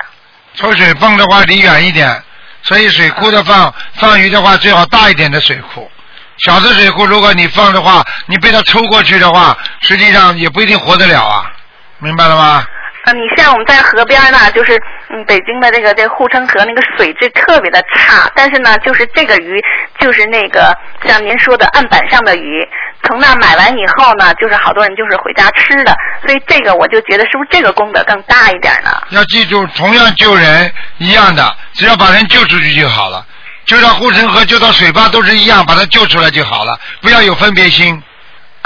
[0.55, 2.23] 抽水泵的话离远一点，
[2.65, 5.91] 所以水库的放放鱼的话最好大一点的水库。
[6.39, 11.47] 小的水库如果你放的话，你被它抽过去的话，实际上也不一定活得了啊，
[11.99, 12.67] 明白了吗？
[13.05, 19.63] 啊，你像我们在河边呢，就是嗯，北京的这个这护城河那个水质特别的差，但是呢，就是这个鱼
[20.01, 20.75] 就是那个
[21.07, 22.67] 像您说的案板上的鱼，
[23.07, 28.91] 从那买完以后呢，就是好多人就是回家吃的，所以这个我就觉得是不是这个功德更大一点呢？
[29.11, 33.25] 要记住，同样救人一样的，只要把人救出去就好了。
[33.67, 38.03] 就到护城河、救到水坝都是一样，把他救出来就好了，不要有分别心。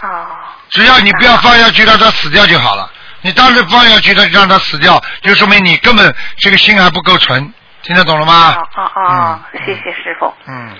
[0.02, 0.26] 哦，
[0.70, 2.90] 只要你不要放下去，让他死掉就好了。
[3.20, 8.56] 你当时放下去，他让他死掉，就说明你根本这个心还不够纯，听得懂了吗？
[8.56, 10.32] 哦哦哦，谢谢师傅。
[10.46, 10.72] 嗯，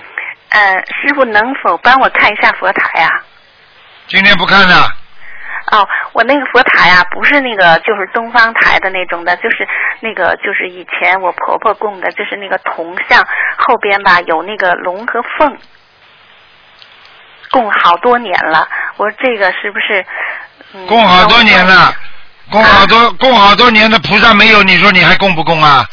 [0.51, 3.11] 呃，师傅能否帮我看一下佛台啊？
[4.09, 4.89] 今天不看了，
[5.71, 9.69] 哦，我那个佛台啊，不是那个就是东方台的那种的，就是
[10.01, 13.23] 那个就是以前我婆婆供的，就是那个铜像
[13.59, 15.57] 后边吧有那个龙和凤，
[17.51, 18.67] 供好多年了。
[18.97, 20.05] 我说这个是不是？
[20.75, 21.95] 嗯、供好多年了，
[22.51, 25.87] 供好多供好多年的菩萨没有，你说你还供不供啊？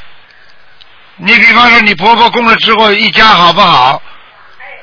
[1.17, 4.01] 你比方说你婆婆供了之后，一家好不好？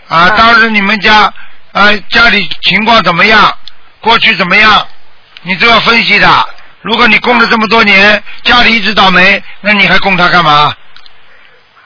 [0.09, 1.33] 啊，嗯当时你们家
[1.73, 3.53] 啊家里情况怎么样？
[4.01, 4.87] 过去怎么样？
[5.43, 6.49] 你都要分析的。
[6.83, 10.75] 如果你供了这么多年，家里一直倒霉，那你还供他干嘛？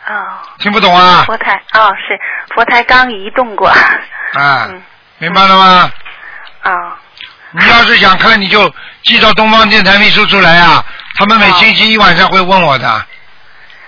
[0.07, 0.13] 哦，
[0.59, 1.25] 听不懂啊？
[1.27, 2.19] 佛台哦是
[2.55, 3.69] 佛台刚移动过。
[3.69, 4.83] 啊，嗯
[5.19, 5.91] 明白了吗？
[6.65, 6.71] 哦
[7.53, 8.71] 你要是想看，你就
[9.05, 10.85] 寄到东方电台秘书处来啊，
[11.19, 13.07] 他们每星期一晚上会问我的。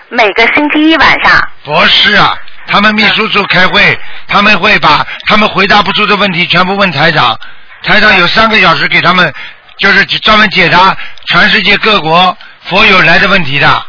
[0.09, 1.49] 每个星期一晚上。
[1.63, 2.35] 不是啊，
[2.71, 7.37] 他们秘书处开会，他们会把他们回答不出的问题全部问台长，
[7.83, 9.33] 台长有三个小时给他们，
[9.79, 10.95] 就是专门解答
[11.27, 13.85] 全世界各国佛友来的问题的，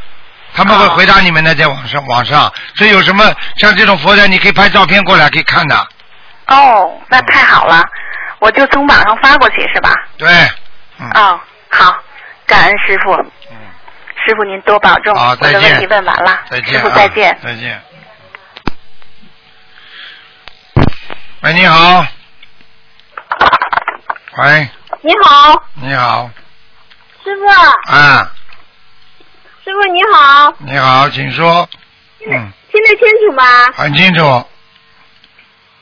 [0.55, 5.89] 他们会回答你们的，在网上网上，所以有什么像这种佛台，你可以拍照片过来可以看的，
[6.47, 7.85] 哦，那太好了，
[8.39, 9.93] 我就从网上发过去是吧？
[10.17, 10.29] 对，
[10.99, 11.95] 嗯，哦，好，
[12.47, 13.13] 感恩师傅。
[13.51, 13.57] 嗯，
[14.27, 17.39] 师傅您多保重，好，我的问题问完了，再见、师啊，傅再见。
[17.43, 17.83] 再见。
[21.43, 22.05] 喂，你好。
[24.43, 24.69] 喂，
[25.01, 26.31] 你好，你好，
[27.25, 27.47] 师傅，
[27.91, 28.31] 啊，
[29.65, 31.67] 师傅你好，你好，请说。
[32.27, 33.43] 嗯，听得清楚吗？
[33.75, 34.23] 很清楚，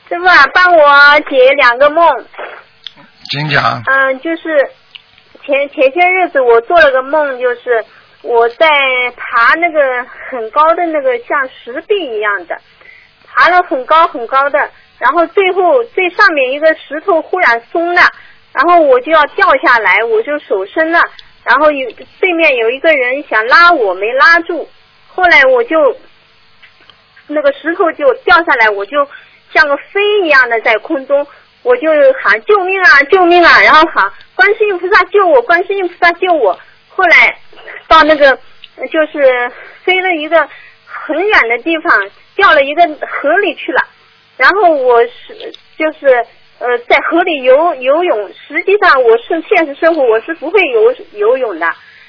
[0.09, 2.09] 师傅啊，帮我解两个梦。
[3.25, 3.83] 请讲。
[3.85, 4.71] 嗯，就是
[5.45, 7.85] 前前些日子我做了个梦，就是
[8.23, 8.69] 我在
[9.17, 12.61] 爬那个很高的那个像石壁一样的，
[13.27, 18.03] 爬了很高很高的，然后最后最上面一个石头忽然松了，
[18.53, 21.01] 然后我就要掉下来，我就手伸了，
[21.45, 24.69] 然后有对面有一个人想拉我没拉住，
[25.07, 25.97] 后来我就
[27.29, 29.07] 那个石头就掉下来，我就
[29.55, 31.27] 像个飞一样的在空中，
[31.63, 31.89] 我就
[32.23, 36.59] 喊救命啊救命啊，然后喊观世音菩萨救我，观世音菩萨救我。
[36.89, 37.39] 后来
[37.87, 38.37] 到那个
[38.91, 39.51] 就是
[39.85, 40.49] 飞了一个
[40.87, 43.81] 很远的地方，掉了一个河里去了。
[44.39, 46.25] 然后我是就是
[46.59, 51.67] 呃在河里游游泳，实际上我是现实生活我是不会游游泳的。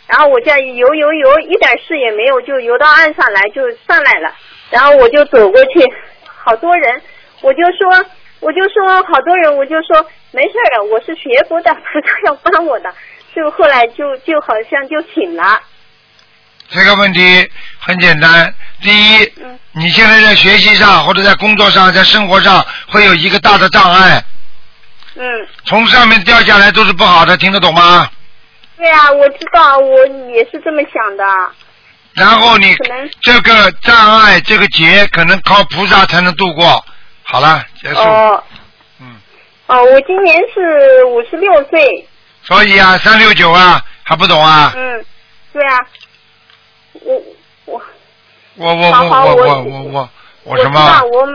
[0.07, 4.33] 然后我这样游游游，一点事也没有，就游到岸上来就上来了。
[4.71, 5.85] 然后我就走过去，
[6.25, 7.01] 好多人，
[7.41, 8.05] 我就说
[8.39, 12.91] 我就说好多人，我就说没事儿的，我是学佛的，菩萨要帮我的，
[13.35, 15.59] 就后来就就好像就醒了。
[16.71, 24.23] 这个问题很简单，第一，嗯你现在在学习上或者在工作上、在生活上会有一个大的障碍，
[25.15, 25.23] 嗯，
[25.65, 28.09] 从上面掉下来都是不好的，听得懂吗？
[28.77, 31.23] 对啊，我知道，我也是这么想的。
[32.13, 32.75] 然后你
[33.21, 36.83] 这个障碍、这个劫，可能靠菩萨才能度过。
[37.23, 37.99] 好了，结束。
[37.99, 38.43] 哦
[38.99, 39.15] 嗯，
[39.67, 42.07] 哦，我今年是五十六岁。
[42.43, 44.73] 所以啊，三六九啊，还不懂啊？
[44.75, 45.05] 嗯，
[45.53, 45.77] 对啊，
[47.03, 47.21] 我
[47.65, 47.81] 我
[48.57, 50.09] 我我我我我
[50.45, 50.79] 我什么？
[51.11, 51.27] 我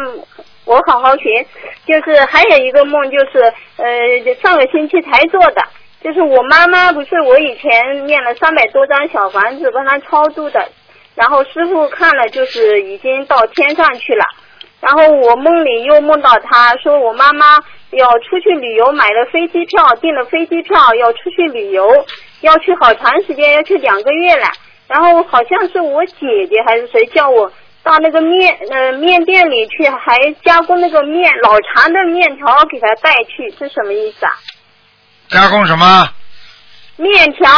[0.64, 1.46] 我好好学，
[1.86, 5.62] 就是还有一个梦，就是呃上个星期才做的，
[6.02, 10.68] 就是我妈妈不是我以前念了三百多张小房子帮她超度的，
[11.14, 14.24] 然后师傅看了就是已经到天上去了，
[14.80, 17.58] 然后我梦里又梦到她说我妈妈
[17.90, 21.86] 要出去旅游，买了飞机票，订了飞机票要出去旅游，
[22.40, 24.46] 要去好长时间，要去两个月了。
[24.86, 27.50] 然后好像是我姐姐还是谁叫我
[27.82, 34.32] 到那个面呃面店里去，还加工那个面老长的面条给他带去，是什么意思啊？
[35.28, 36.08] 加工什么？
[36.96, 37.48] 面条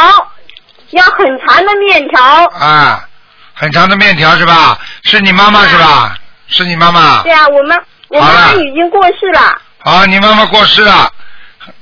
[0.91, 2.19] 要很长的面条，
[2.53, 3.07] 啊，
[3.53, 4.79] 很长的面条是吧？
[5.03, 6.17] 是你妈妈是吧？
[6.47, 7.31] 是你妈妈对。
[7.31, 7.75] 啊，我妈
[8.09, 11.11] 我妈妈已经过世了，好，你妈妈过世了。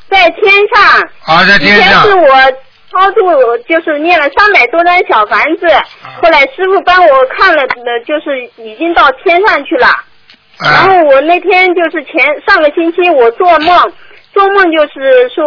[0.09, 1.01] 在天上。
[1.25, 2.15] 啊，在以天上前是。
[2.15, 2.35] 我
[2.95, 5.67] 超度，就是念了三百多张小房子，
[6.21, 9.87] 后来师傅帮我看了，呃，就是已经到天上去了。
[10.63, 13.91] 然啊后我那天就是前上个星期我做梦，
[14.31, 15.43] 做梦就是说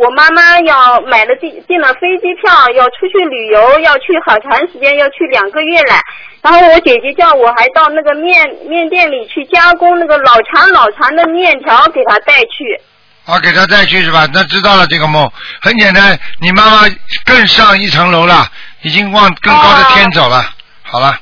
[0.00, 5.94] 我妈妈要买了订订了飞机票，要出去旅游，要去好长时间，要去两个月了。
[6.40, 12.80] 然后我姐姐叫我还到那个面面店里去加工那个老长老长的面条给她带去。
[13.26, 14.26] 好，给他带去是吧？
[14.32, 16.88] 那知道了这个梦，很简单，你妈妈
[17.24, 18.48] 更上一层楼了，
[18.82, 20.48] 已经往更高的天走了。
[20.82, 21.18] 好了，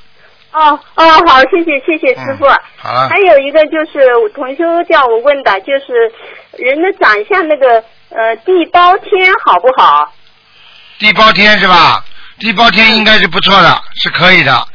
[0.52, 2.44] 哦哦，好，谢谢谢谢师傅。
[2.44, 6.12] 嗯好了还有一个就是同修叫我问的，就是
[6.58, 10.12] 人的长相那个呃地包天好不好？
[10.98, 12.04] 地包天是吧？
[12.38, 14.68] 地包天应该是不错的，是可以的。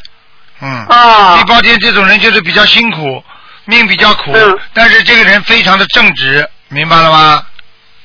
[0.60, 0.84] 嗯。
[0.89, 3.24] 哦地包天这种人就是比较辛苦，
[3.65, 7.43] 命比较苦，嗯但是这个人非常的正直，明白了吗？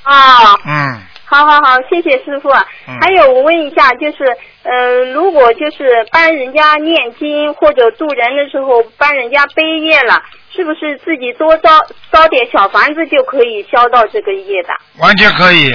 [0.03, 2.51] 啊、嗯，好好好，谢谢师傅。
[2.87, 10.23] 嗯还有我问一下，就是呃，如果就是帮人家念经或者渡人的时候帮人家背业了，
[10.55, 11.81] 是不是自己多烧
[12.13, 14.69] 烧点小房子就可以消到这个业的？
[14.99, 15.75] 完全可以，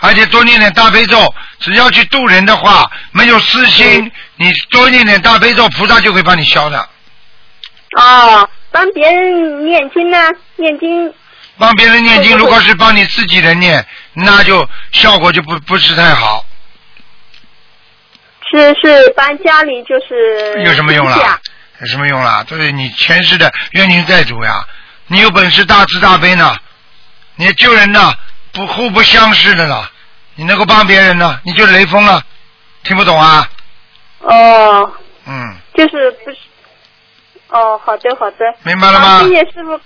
[0.00, 1.16] 而且多念点大悲咒，
[1.60, 6.88] 只要去渡人的话，没有私心，嗯你多念点大悲咒，菩萨就会帮你消的。
[7.96, 10.18] 哦，帮别人念经呢？
[10.56, 11.12] 念经
[11.58, 16.44] 帮别人念经，如果是帮你自己人念，那就效果就不不是太好，
[18.50, 21.40] 是是帮家里就是有什么用亲戚啊啦？
[21.80, 22.44] 有什么用啦？
[22.48, 24.64] 都是你前世的冤亲债主呀！
[25.06, 26.56] 你有本事大慈大悲呢，
[27.36, 28.14] 你救人呢，
[28.52, 29.88] 不互不相识的呢，
[30.34, 32.22] 你能够帮别人呢，你就雷锋了，
[32.82, 33.48] 听不懂啊？
[34.20, 34.92] 哦，
[35.26, 36.36] 嗯，就是不是？
[37.50, 39.80] 哦，好的好的，明白了吗好谢谢师傅，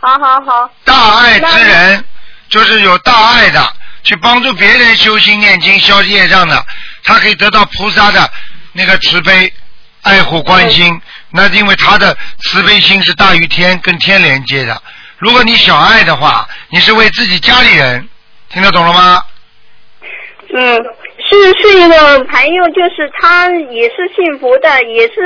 [0.00, 2.04] 好好好，大爱之人
[2.48, 3.72] 就是有大爱的，
[4.04, 6.64] 去帮助别人修心念经消业障的，
[7.04, 8.30] 他可以得到菩萨的
[8.72, 9.52] 那个慈悲、
[10.02, 11.00] 爱护、关心。
[11.30, 14.80] 那因为他的慈悲心是大于天，跟天连接的。
[15.18, 18.08] 如果你小爱的话，你是为自己家里人，
[18.50, 19.22] 听得懂了吗？
[20.50, 20.82] 嗯，
[21.18, 25.20] 是是一个朋友，就是他也是信佛的，也是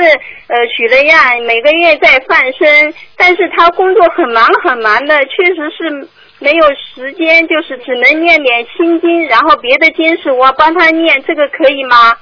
[0.47, 6.07] 呃许了愿，每个月在放生，但是他工作很忙很忙的，确实是
[6.39, 12.15] 没有时间，就是只能念点心经，然后别的经是我帮他念，这个可以吗？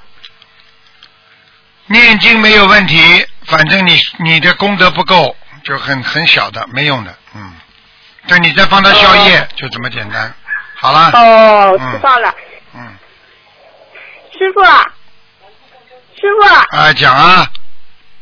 [1.86, 2.96] 念经没有问题，
[3.46, 5.34] 反正你你的功德不够，
[5.64, 7.52] 就很很小的，没用的，嗯。
[8.28, 10.32] 对，你再帮他消业，就这么简单。
[10.76, 11.10] 好了。
[11.12, 12.32] 哦，知道了，
[14.38, 14.92] 师傅啊，
[16.18, 16.66] 师傅啊。
[16.70, 17.46] 啊，讲啊，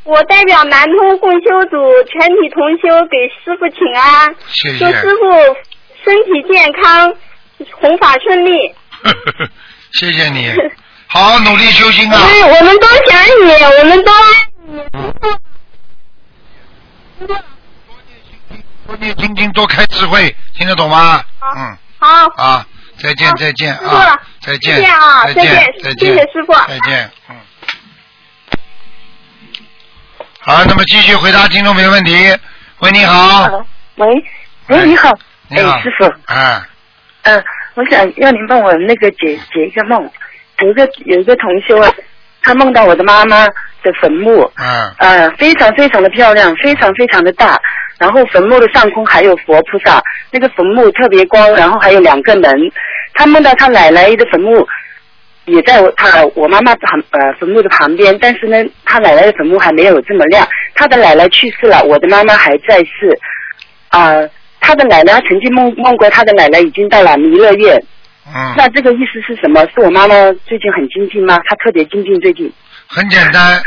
[0.04, 1.76] 我代表南通共修组
[2.10, 5.30] 全体同修给师傅请安，谢谢祝师傅
[6.04, 7.14] 身体健康，
[7.80, 8.74] 弘法顺利。
[9.92, 10.52] 谢谢你，
[11.06, 12.18] 好好努力修心啊！
[12.20, 14.18] 们我们都想你，我们都爱
[14.66, 14.80] 你。
[18.86, 21.22] 多念心经，多开智慧，听得懂吗？
[21.38, 22.66] 好嗯，好，啊，
[23.02, 26.52] 再见再见啊，再见再见啊再再见谢谢师傅。
[26.68, 27.36] 再见，嗯。
[30.40, 32.14] 好，那么继续回答听众朋友问题。
[32.80, 33.64] 喂，你好，
[33.96, 34.06] 喂，
[34.68, 35.70] 喂，你好，你好。
[35.72, 36.62] 哎，师傅，嗯。
[37.22, 37.44] 嗯，
[37.74, 40.10] 我想要您帮我那个解解一个梦，
[40.60, 41.90] 有一个有一个同修啊，
[42.42, 47.60] 他梦到我的妈妈的坟墓，嗯呃，非常非常的漂亮，非常非常的大，
[48.00, 52.50] 然后坟墓的上空还有佛菩萨，那个坟墓特别光，然后还有两个门。
[53.12, 54.66] 他梦到他奶奶的坟墓
[55.44, 60.48] 也在我他我妈妈旁呃坟墓的旁边，但是呢，他奶奶的坟墓还没有这么亮。
[60.74, 63.18] 他的奶奶去世了，我的妈妈还在世。
[63.88, 64.14] 啊、
[64.60, 67.76] 他的奶奶曾经梦梦过，他的奶奶已经到了弥勒院。
[68.26, 69.60] 嗯，那这个意思是什么？
[69.74, 70.14] 是我妈妈
[70.46, 71.36] 最近很精进吗？
[71.44, 72.50] 她特别精进最近。
[72.86, 73.60] 很简单，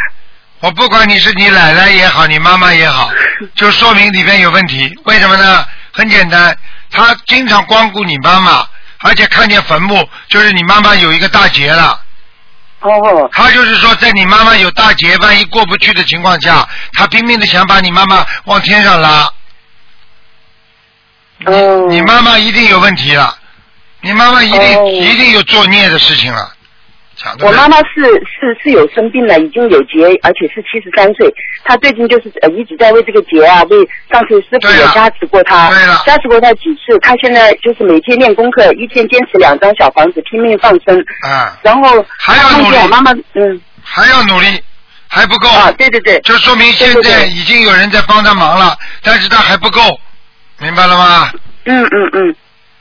[0.64, 3.11] 我不管你是你奶奶也好，你妈妈也好，
[3.53, 4.89] 就说明里边有问题。
[5.03, 5.66] 为什么呢？
[5.91, 6.57] 很简单，
[6.89, 8.66] 他经常光顾你妈妈，
[8.99, 11.99] 而且看见坟墓，就是你妈妈有一个大劫了。
[12.80, 19.30] 哦，他就是说，在你妈妈有大劫，万一过不去的情况下，他拼命的想把你妈妈往天上拉。
[21.45, 23.38] 哦，你妈妈一定有问题了，
[23.99, 26.53] 你妈妈一定、哦一定有作孽的事情了。
[27.16, 31.32] 讲我妈妈是是是有生病了，已经有结，而且是七十三岁。
[31.64, 33.78] 她最近就是呃一直在为这个结啊，为
[34.11, 36.97] 上次师傅也加持过她对了，加持过她几次。
[37.01, 40.99] 她现在就是每天练功课，一天坚持两张小房子，拼命放生。
[41.22, 44.47] 啊，然后还要努力我妈妈，嗯还要努力，
[45.07, 45.47] 还不够。
[45.49, 49.82] 啊，对对对，就说明现在已经有人在帮她忙了，但是她还不够，
[50.59, 51.32] 明白了吗？
[51.66, 52.36] 嗯嗯嗯，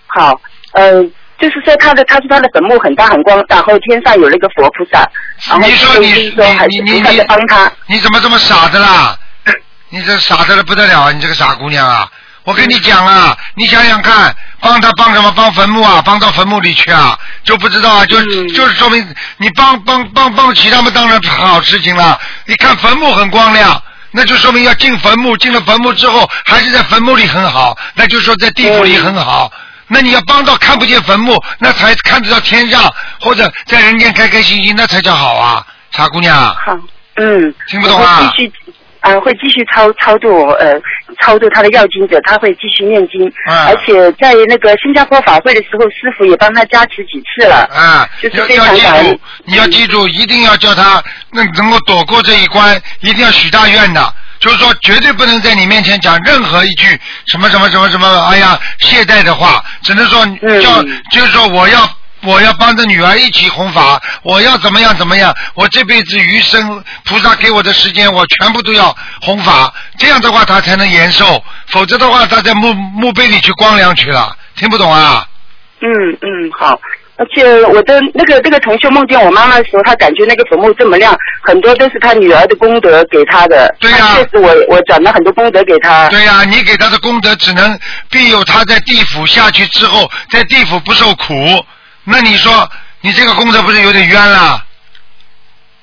[0.07, 0.41] 好，
[0.73, 1.05] 呃，
[1.43, 5.01] 就是说他的，他说他的坟墓很大很光，然后天上有那个佛菩萨，
[5.51, 7.73] 然后你说你你你你是菩萨在帮他。
[7.89, 9.19] 你怎么这么傻的啦？
[9.91, 11.11] 你这傻的了不得了啊！
[11.11, 12.09] 你这个傻姑娘啊！
[12.45, 15.33] 我跟你讲啊，你想想看，帮他帮什么？
[15.33, 16.01] 帮坟墓啊？
[16.05, 17.19] 帮到坟墓里去啊？
[17.43, 18.07] 就不知道啊？
[18.07, 19.05] 就、嗯就是说明
[19.39, 22.21] 你帮帮帮帮其他们当然好事情了。
[22.47, 23.83] 你看坟墓很光亮，
[24.13, 29.53] 那就说明要进坟墓，进了坟墓之后还是在坟墓里很好，那就说在地府里很好。
[29.93, 32.91] 那你要帮到看不见坟墓，那才看得到天上，
[33.21, 36.35] 或者在人间开开心心，那才叫好啊，傻姑娘。
[36.35, 36.75] 好，
[37.17, 38.21] 嗯，听不懂啊？
[38.21, 38.53] 我会继续，
[39.01, 40.81] 啊、会继续超超度，呃，
[41.21, 43.67] 超度他的要经者，他会继续念经，啊。
[43.69, 49.13] 而且在那个新加坡法会的时候，师傅也帮他加持几次了，啊，就是非要要记常感恩。
[49.13, 54.15] 住，你要记住，一定要叫他能能够躲过这一关，一定要许大愿的。
[54.43, 60.83] 就是说，绝对不能在你面前讲任何一句什么什么什么什么，哎呀，懈怠的话，只能说嗯叫，
[61.13, 61.89] 就是说我要
[62.23, 75.25] 我要帮着女儿一起弘法，我要怎么样怎么样，我这辈子余生菩萨给我的时间，我全部都要弘法，这样的话他才能延寿，否则的话他在墓墓碑里去光亮去了，听不懂啊？
[75.81, 75.89] 嗯
[76.21, 76.81] 嗯，好。
[77.23, 83.73] 而且我的那个那个同学梦见我妈妈的时候，他感觉那个坟墓这么亮，很多都是他女儿的功德给他的。
[83.79, 86.09] 对呀他确实我我转了很多功德给他。
[86.09, 87.79] 对呀、你给他的功德只能
[88.11, 91.65] 庇佑他在地府下去之后，在地府不受苦。
[92.03, 92.69] 那你说，
[93.03, 94.65] 你这个功德不是有点冤了？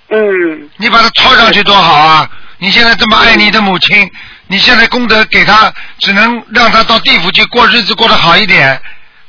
[0.10, 2.30] 嗯你把它抄上去多好啊！
[2.58, 4.12] 你现在这么爱你的母亲，
[4.48, 8.78] 你现在功德给他，只能让他到地府去过日子，过得好一点。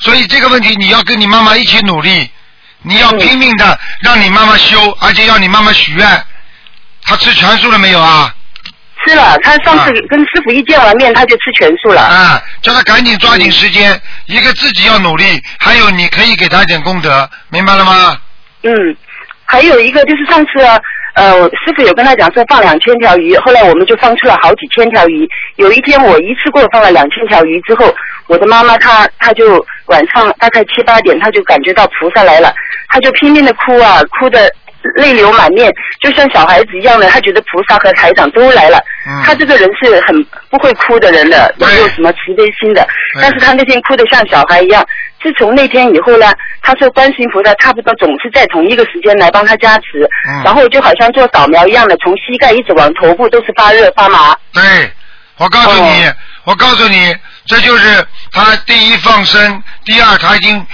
[0.01, 2.31] 所以这个问题你要跟你妈妈一起努力，
[2.83, 6.07] 你要拼命的让你妈妈修，而且要你妈妈许愿。
[7.03, 8.35] 她吃全素了没有啊？
[9.07, 12.03] 吃了，他上次啊跟师傅一见完面，他就吃全素了。
[12.03, 18.19] 啊，叫他赶紧抓紧时间，一个自己要努力，还有你可以给他一点功德，明白了吗？
[18.63, 18.71] 嗯，
[19.47, 20.51] 还有一个就是上次
[21.15, 25.27] 呃，师傅有跟他讲说放两千条鱼，后来我们就放出了好几千条鱼。
[25.57, 27.93] 有一天我一次过放了两千条鱼之后，
[28.31, 32.55] 我的妈妈她她就晚上大概七八点，她就感觉到菩萨来了，
[32.89, 34.49] 她就拼命的哭啊，哭的
[34.95, 35.71] 泪流满面，
[36.01, 38.79] 就像小孩子一样的，她觉得菩萨和台长都来了。
[39.05, 44.87] 嗯她这个人是很不会哭的人的，没有什么慈悲心的，对但是她那天哭的像小孩一样。
[45.21, 54.37] 自从那天以后呢，她说观世音菩萨差不多总是在同一个时间来帮她加持，嗯然后就好像做扫描一样的，从膝盖一直往头部都是发热发麻。
[54.55, 54.63] 对，
[55.37, 56.15] 我告诉你，哦
[56.45, 57.15] 我告诉你，
[57.51, 60.65] 这就是他第一放生，第二他已经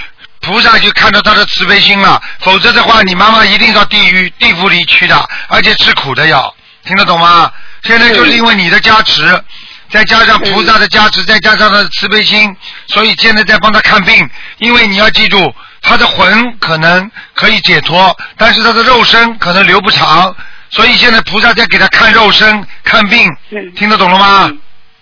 [0.43, 5.17] 菩萨就看到他的慈悲心了，否则的话，你妈妈一定到地狱地府里去的，
[5.49, 6.55] 而且吃苦的要，
[6.85, 7.51] 听得懂吗？
[7.85, 9.43] 现在就是因为你的加持。
[9.89, 12.55] 再加上菩萨的加持，再加上他的慈悲心，
[12.89, 14.29] 所以现在在帮他看病。
[14.59, 20.35] 因为你要记住，他的魂可能可以解脱，但是他的肉身可能留不长，
[20.71, 24.51] 所以现在菩萨在给他看肉身、看病，嗯听得懂了吗？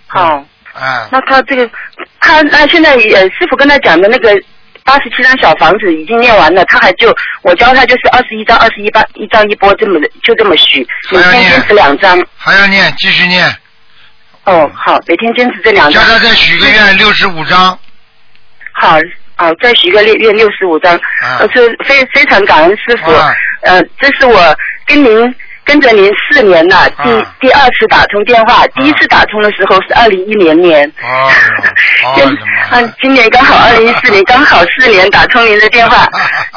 [0.07, 0.45] 好，
[0.75, 1.71] 哎，那他这个，
[2.21, 4.35] 他那现在呃，师傅跟他讲的那个
[4.85, 12.21] 八十七张小房子已经念完了，他还就我教他就是二十一张、二十一八一张一波这么的，就这么许，每天坚持两张。
[12.37, 13.49] 还要念，继续念。
[14.45, 16.03] 哦，好，每天坚持这两张。
[16.03, 17.79] 叫他再许个愿，六十五张。
[18.73, 18.99] 好，
[19.37, 20.95] 好，再许个愿愿六十五张。
[20.97, 23.13] 啊呃，是非非常感恩师傅。
[23.13, 24.55] 啊呃，这是我
[24.87, 25.35] 跟您
[25.65, 30.87] 跟着您四年了，第、啊第二次打通电话，第一次打通的时候是二零一零年。
[31.03, 31.29] 哦，
[32.05, 36.07] 哦今我的妈呀啊，今年刚好二零一四年， 刚好四年打通您的电话，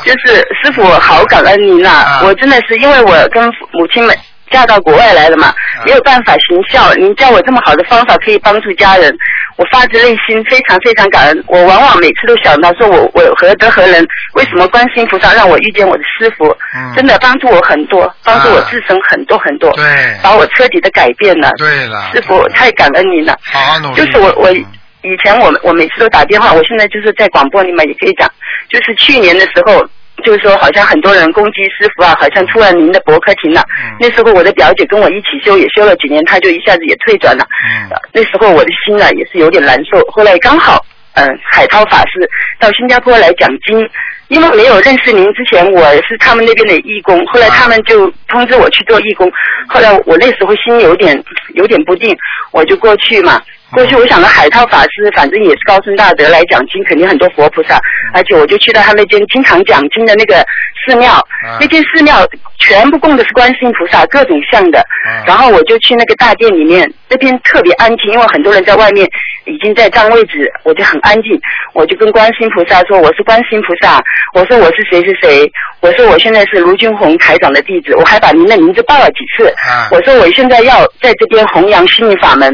[0.03, 2.21] 就是师傅，我好感恩您呐啊！
[2.23, 4.15] 我真的是因为我跟母亲们
[4.49, 9.15] 嫁到国外来了嘛，啊没有办法行孝，您教我这么好的方法可以帮助家人，
[9.57, 11.43] 我发自内心非常非常感恩。
[11.47, 16.45] 我往往每次都想到说我我何德何能，为什么观世音菩萨让我遇见我的师傅，
[16.75, 19.85] 嗯真的帮助我很多，帮助我啊自身很多很多，对
[20.23, 21.51] 把我彻底的改变了。
[21.57, 23.37] 对了，师傅，我太感恩您了。
[23.43, 23.95] 好好努力。
[23.95, 24.65] 就是我我嗯
[25.03, 28.29] 以前我我每次都打电话，我现在就是在广播里面也可以讲，
[28.67, 29.85] 就是去年的时候，
[30.27, 33.61] 就是说好像很多人攻击师傅啊，好像突然您的博客停了。
[33.61, 37.45] 嗯那时候我的表姐跟我一起修，也修了几年，她就一下子也退转了。
[37.63, 40.01] 嗯呃那时候我的心啊也是有点难受。
[40.11, 43.89] 后来刚好，嗯、海涛法师到新加坡来讲经，
[44.27, 49.31] 因为没有认识您之前，我是他们那边的义工，后来他们就通知我去做义工，
[49.69, 51.23] 后来我那时候心有点
[51.53, 52.13] 有点不定，
[52.51, 53.41] 我就过去嘛。
[53.71, 57.77] 过去我想着海涛法师，反正也是高僧大德来讲经，肯定很多佛菩萨，
[58.13, 60.45] 而且我就去到他那间经常讲经的那个
[60.85, 61.21] 寺庙，
[61.59, 62.25] 那间寺庙
[62.59, 64.81] 全部供的是观世音菩萨，各种像的。
[65.25, 69.05] 然后我就去那个大殿里面，那边特别安静，因为很多人在外面
[69.45, 71.39] 已经在占位置，我就很安静。
[71.73, 74.01] 我就跟观世音菩萨说：“我是观世音菩萨，
[74.33, 75.51] 我说我是谁谁谁，
[75.81, 79.53] 我说我现在是卢军红台长的弟子，我还把您的名字报了几次。
[79.91, 82.49] 我说我现在要在这边弘扬心灵法门。”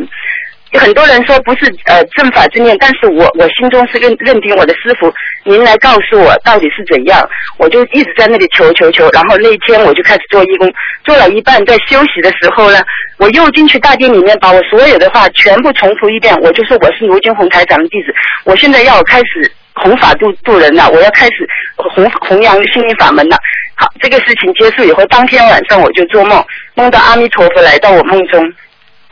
[0.80, 5.14] 很多人说不是呃正法正念，但是我我心中是认认定我的师傅，
[5.44, 10.72] 您来告诉我到底是怎样，我就一直在那里求求求，然后那一天我就开始做义工，
[11.04, 12.80] 做了一半，在休息的时候呢，
[13.18, 18.14] 我又进去大殿里面把我所有的话全部重复一遍，我就说我是卢军红台长的弟子，
[18.44, 21.48] 我现在要开始弘法度度人了，我要开始
[21.78, 23.38] 弘弘扬心灵法门了。
[23.76, 26.44] 好，这个事情结束以后，当天晚上我就做梦，
[26.76, 28.54] 梦到阿弥陀佛来到我梦中。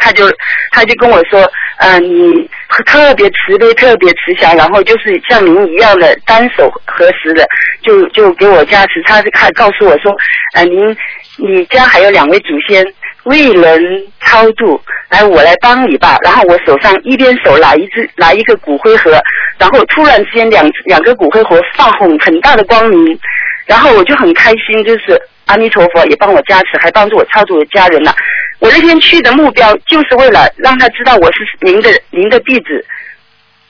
[0.02, 0.26] 他就
[0.72, 2.50] 他就跟我说，嗯、你
[2.86, 7.48] 特别慈悲，特别慈祥，然后就是像您一样的单手合十的，
[7.82, 9.02] 就就给我加持。
[9.06, 10.12] 他还告诉我说，
[10.56, 10.98] 呃，您
[11.38, 12.86] 你家还有两位祖先
[13.26, 13.80] 未能
[14.22, 16.18] 超度，来我来帮你吧。
[16.24, 19.12] 然后我手上一边手拿一只拿一个骨灰盒，
[19.60, 23.20] 然后突然之间两两个骨灰盒放很很大的光明，
[23.66, 28.14] 然后我就很开心，就是阿弥陀佛也帮我加持，还帮助我超度我家人了。
[28.62, 32.86] 我那天去的目标就是为了让他知道我是您的您的弟子。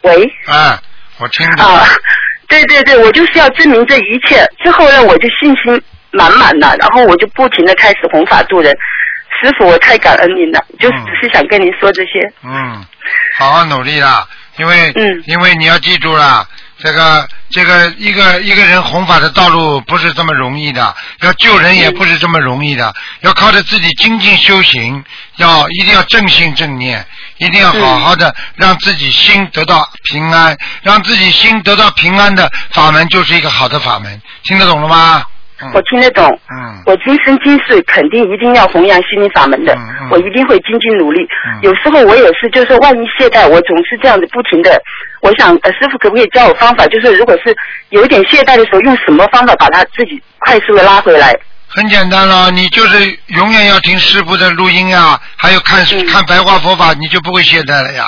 [0.02, 0.78] 喂，啊，
[1.18, 1.66] 我听到。
[1.66, 1.88] 啊，
[2.50, 4.46] 对对对，我就是要证明这一切。
[4.62, 5.82] 之后呢，我就信心
[6.12, 8.70] 满满了，然后我就不停的开始弘法度人。
[9.42, 12.20] 师傅，我太感恩您了，就是嗯只是想跟您说这些。
[12.44, 12.86] 嗯，
[13.38, 14.28] 好好努力啦，
[14.58, 16.46] 因为、嗯因为你要记住啦，
[16.84, 25.04] 这个这个一个一个人弘法的道路不是这么容易的，要救人也不是这么容易的，要靠着自己精进修行，
[25.38, 27.06] 要一定要正心正念，
[27.38, 35.24] 一定要好好的让自己心得到平安，让自己心得到平安的法门就是一个好的法门，听得懂了吗？
[35.62, 41.22] 嗯我听得懂，嗯我今生今世肯定一定要弘扬心灵法门的，嗯嗯我一定会精进努力。
[41.22, 44.82] 嗯有时候我也是，就是万一懈怠，我总是这样子不停的。
[45.22, 46.88] 我想，呃，师傅可不可以教我方法？
[46.88, 47.56] 就是如果是
[47.90, 51.36] 有一点懈怠的时候，用什么方法把他自己快速的拉回来？
[51.68, 58.06] 很简单了，你就是永远要听师傅的录音啊，还有看、嗯看白话佛法，你就不会懈怠了呀。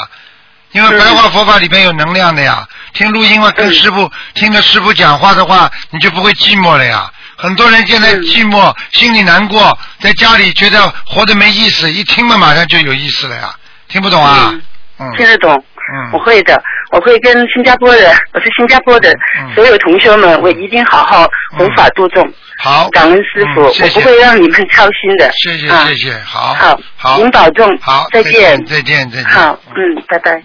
[0.72, 7.10] 因为嗯白话佛法里面有能量的呀，听录音嘛，跟嗯师傅、听着师傅讲话的话，你就不会寂寞了呀。
[7.44, 13.54] 很多人现在嗯寂寞，心里难过，在家里觉得活得没意思，一听嘛马上就有意思了呀。
[13.90, 14.50] 听不懂啊？
[14.98, 15.52] 嗯听得懂？
[15.54, 16.64] 嗯我会的，
[16.94, 21.28] 我会跟新加坡的，我是新加坡的嗯所有同学们，我一定好好
[21.58, 22.26] 弘法度众。
[22.60, 25.30] 好，感恩师傅，我不会让你们操心的。
[25.34, 27.78] 谢谢啊谢谢，好，好，好，您保重。
[27.82, 29.26] 好，再见，再见，再见。
[29.26, 30.42] 好，嗯，拜拜。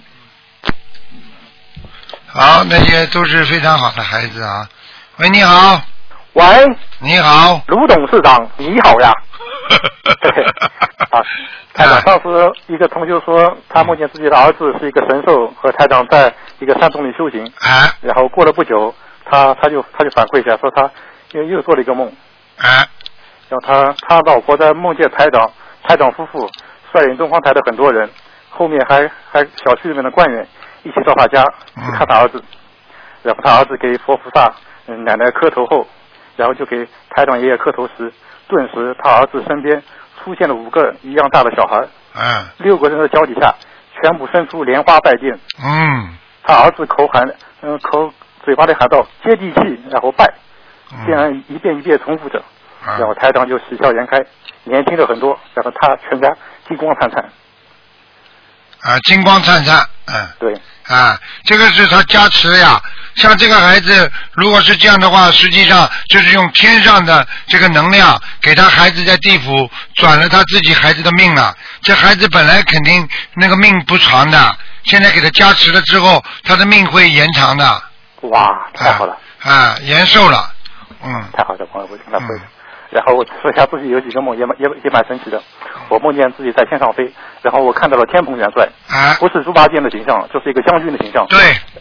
[2.27, 4.67] 好，那些都是非常好的孩子啊。
[5.19, 5.81] 喂，你好，
[6.39, 6.45] 喂，
[7.01, 7.61] 你好。
[7.67, 9.11] 卢董事长，你好呀。
[11.11, 11.19] 啊，
[11.75, 17.91] 台长，上次一个同学说，他梦见自己的儿子是一个神兽，和台长在一个山洞里修行，啊。
[18.03, 20.89] 然后过了不久，他他就他就反馈一下，说他
[21.33, 22.07] 又又做了一个梦，
[22.59, 22.87] 啊，
[23.49, 25.51] 然后他他老婆在梦见台长，
[25.89, 26.49] 台长夫妇
[26.93, 28.09] 率领东方台的很多人，
[28.49, 30.47] 后面还还小区里面的官员
[30.85, 31.43] 一起到他家
[31.75, 32.41] 去看他儿子，
[33.25, 34.55] 然后他儿子给佛菩萨、
[34.87, 35.85] 嗯、奶奶磕头后，
[36.39, 38.13] 然后就给台长爷爷磕头时，
[38.47, 39.83] 顿时他儿子身边
[40.23, 41.85] 出现了五个一样大的小孩，
[42.15, 43.53] 嗯，六个人的脚底下
[44.01, 45.37] 全部伸出莲花拜见。
[45.63, 47.25] 嗯他儿子口喊，
[47.61, 48.13] 嗯、口
[48.45, 50.33] 嘴巴里喊道接地气，然后拜，
[51.05, 52.39] 这样一遍一遍重复着，
[52.87, 54.17] 啊然后台长就喜笑颜开，
[54.63, 56.33] 年轻了很多，然后他全家
[56.69, 57.23] 金光灿灿。
[58.81, 59.77] 啊，金光灿灿，
[60.07, 60.29] 嗯。
[60.39, 60.55] 对。
[60.89, 62.81] 啊，这个是他加持呀。
[63.17, 71.55] 像这个孩子，如果是这样的话，实际上就是用天上的这个能量给他孩子在地府转了他自己孩子的命了。
[71.83, 77.83] 这孩子本来肯定那个命不长的，现在给他加持了之后，他的命会延长的。
[78.23, 79.17] 哇，太好了。
[79.43, 80.53] 啊，延寿了。
[81.03, 81.25] 嗯。
[81.37, 82.41] 太好了，朋友，我听他会。
[82.91, 85.41] 然后我说一下自己有几个梦也蛮也也蛮神奇的。
[85.89, 87.13] 我梦见自己在天上飞，
[87.43, 91.27] 然后我看到了天蓬元帅，啊不是猪八戒的形象，就是一个将军的形象。
[91.29, 91.39] 对。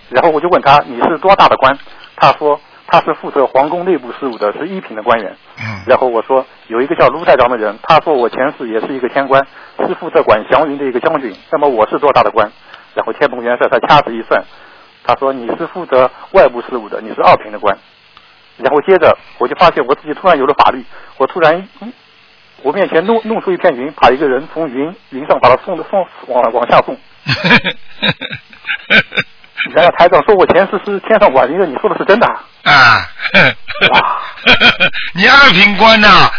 [0.09, 1.77] 然后我就问他你是多大的官？
[2.15, 5.35] 他说他是负责皇宫内部事务的，是一品的官员。
[5.59, 5.81] 嗯。
[5.85, 9.45] 然后我说有一个叫卢太长的人，他说我前世也是一个天官，
[9.85, 11.33] 是负责管祥云的一个将军。
[11.51, 12.51] 那么我是多大的官？
[12.95, 14.43] 然后天蓬元帅他掐指一算，
[15.05, 17.77] 他说你是负责外部事务的，你是二品的官。
[18.57, 20.83] 然后接着我就发现我自己突然有了法力，
[21.17, 21.93] 我突然，嗯
[22.63, 26.97] 我面前弄弄出一片云，把一个人从云云上把他送的送往往下送。
[29.73, 32.25] 然后台长说我前世是天上管一个，你说的是真的？
[32.63, 33.07] 啊，
[33.91, 34.21] 哇
[35.13, 36.31] 你二品官呐、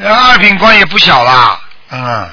[0.00, 1.58] 二品官也不小啦，
[1.90, 2.28] 嗯。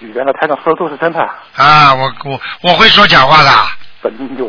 [0.00, 1.20] 原来台长说的都是真的。
[1.54, 3.50] 啊，我我我会说假话的。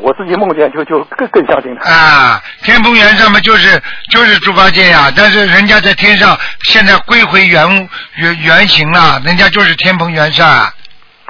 [0.01, 1.89] 我自己梦见就就更更相信他。
[1.89, 3.81] 啊，天蓬元帅嘛，就是
[4.11, 10.45] 就是猪八戒呀，但是人家在天上现在归回原原原形了，人家就是天蓬元帅。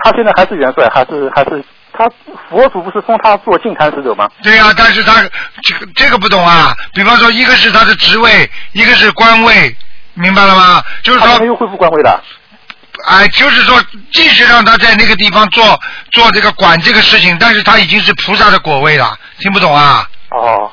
[0.04, 2.10] 他现在还是元帅，还是还是他
[2.50, 4.30] 佛祖不是封他做净坛使者吗？
[4.42, 5.22] 对呀、但是他
[5.62, 6.74] 这个这个不懂啊。
[6.94, 9.76] 比方说，一个是他的职位，一个是官位，
[10.14, 10.84] 明白了吗？
[11.04, 12.24] 就是说没有恢复官位的。
[13.06, 13.76] 哎，就是说，
[14.12, 15.64] 继续让他在那个地方做
[16.12, 20.08] 做这个管这个事情，但是他已经是菩萨的果位了，听不懂啊？
[20.30, 20.72] 哦，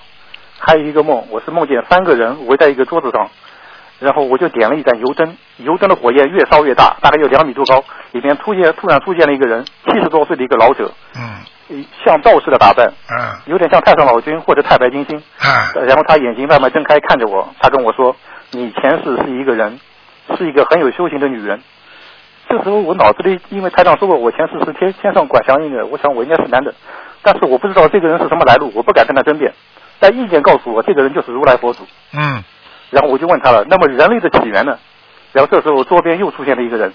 [0.58, 3.30] 还有一个梦，我是梦见三个人围在一个桌子上，
[3.98, 18.14] 然后我就点了一盏油灯，油灯的火焰越烧越大，大概有两米多高，里面突现突然出现了一个人，七十多岁的一个老者，嗯，像道士的打扮，嗯，有点像太上老君或者太白金星，嗯，然后他眼睛慢慢睁开看着我，他跟我说
[18.52, 19.80] ：“你前世是一个人，
[20.36, 21.60] 是一个很有修行的女人。”
[22.50, 26.74] 这时候我脑子里，因为台长说过我前世是天天上管祥云的，我想我应该是男的，
[27.22, 29.54] 但是我不知道这个人是什么来路，我不敢跟他争辩。
[30.00, 31.84] 但意见告诉我，这个人就是如来佛祖。
[32.12, 32.42] 嗯，
[32.90, 34.76] 然后我就问他了，那么人类的起源呢？
[35.32, 36.92] 然后这时候桌边又出现了一个人，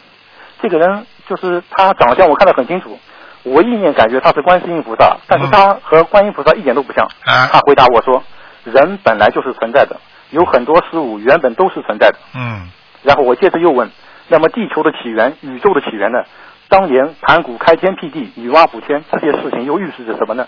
[0.61, 2.99] 这个人就是他长相我看得很清楚，
[3.43, 7.05] 我意念感觉他是观世音菩萨，但是他和观音菩萨一点都不像。
[7.23, 8.21] 啊他回答我说，
[8.65, 9.95] 人本来就是存在的，
[10.31, 12.17] 有很多事物原本都是存在的。
[12.35, 12.67] 嗯，
[13.03, 13.89] 然后我接着又问，
[14.27, 16.19] 那么地球的起源、宇宙的起源呢？
[16.67, 20.47] 当年盘古开天辟地、女娲补天，这些事情又预示着什么呢？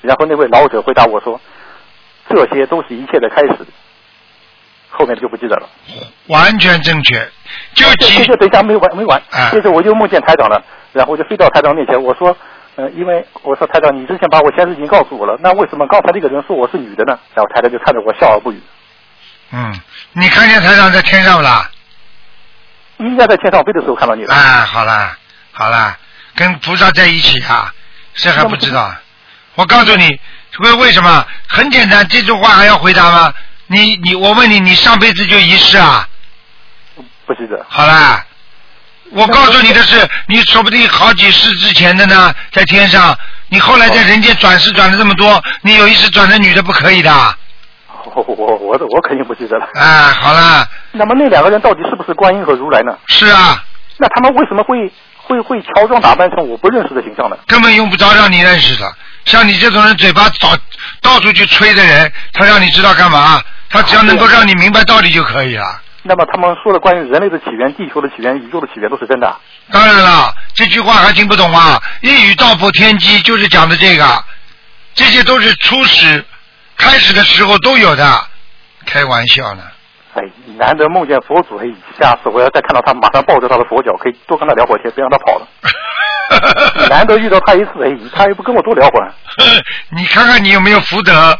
[0.00, 1.40] 然后那位老者回答我说，
[2.28, 3.66] 这些都是一切的开始。
[4.88, 5.68] 后面就不记得了。
[6.28, 7.28] 完全正确。
[7.74, 10.62] 就接着等一下没完没完，啊接着我就梦见台长了，
[10.92, 12.34] 然后我就飞到台长面前，我说，
[12.76, 17.18] 呃，因为我说台长，你之前把我前世已经告诉我了，那为什么刚才那个人说我是女的呢？
[17.34, 18.60] 然后台长就看着我笑而不语。
[19.52, 19.74] 嗯，
[20.12, 21.68] 你看见台长在天上不啦？
[22.98, 24.34] 应该在天上飞的时候看到你了。
[24.34, 25.16] 啊，好啦，
[25.52, 25.96] 好啦，
[26.34, 27.72] 跟菩萨在一起啊，
[28.14, 28.94] 谁还不知道？
[29.54, 30.20] 我告诉你，
[30.60, 31.26] 为为什么？
[31.48, 33.32] 很简单，这句话还要回答吗？
[33.66, 36.08] 你你，我问你，你上辈子就一世啊？
[37.26, 37.64] 不记得。
[37.68, 38.24] 好啦，
[39.10, 43.18] 我告诉你的是，你说不定好几世之前的呢，在天上，
[43.48, 47.38] 你后来在人间转世转了这么多，你有一世转成女的不可以的。
[48.14, 49.66] 我我我我肯定不记得了。
[49.74, 50.66] 啊，好了。
[50.92, 52.96] 那么那两个人到底是不是观音和如来呢？
[53.06, 53.62] 是啊。
[53.98, 57.36] 那他们为什么会会会乔装打扮成我不认识的形象呢？
[57.46, 58.92] 根本用不着让你认识的。
[59.24, 60.56] 像你这种人嘴巴到
[61.02, 63.40] 到处去吹的人，他让你知道干嘛？
[63.68, 65.82] 他只要能够让你明白道理就可以了。
[66.02, 69.36] 那么他们说的关于人类的起源、地球的起源、宇宙的起源都是真的？
[69.72, 71.82] 当然了，这句话还听不懂啊！
[72.02, 74.24] 一语道破天机就是讲的这个，
[74.94, 76.24] 这些都是初始
[76.76, 78.04] 开始的时候都有的，
[78.86, 79.62] 开玩笑呢。
[80.14, 80.22] 哎，
[80.56, 81.66] 难得梦见佛祖，哎，
[82.00, 85.46] 下次我要再看到他，马上抱着他的佛脚，可以多跟他聊会儿天，别让他跑了。
[86.88, 89.12] 难得遇到他一次，哎，他也不跟我多聊会儿。
[89.94, 91.38] 你看看你有没有福德？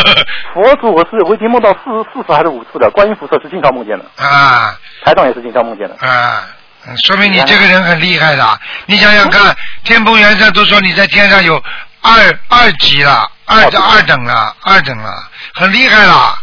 [0.54, 1.80] 佛祖，我是我已经梦到四
[2.12, 4.74] 四次还是五次了，观音菩萨是经常梦见的，啊
[5.04, 5.94] 台长也是经常梦见的。
[5.96, 6.44] 啊，
[6.86, 8.60] 嗯说明你这个人很厉害的。
[8.86, 9.54] 你想想看，
[9.84, 11.62] 天蓬元帅都说你在天上有
[12.04, 15.10] 二二级了，二二等了，二等了，
[15.54, 16.38] 很厉害了。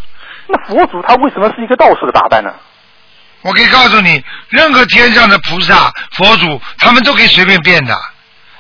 [0.47, 2.51] 那佛祖他为什么是一个道士的打扮呢？
[3.43, 7.95] 我可以告诉你，任何天上的菩萨、佛祖，他们都可以随便变的。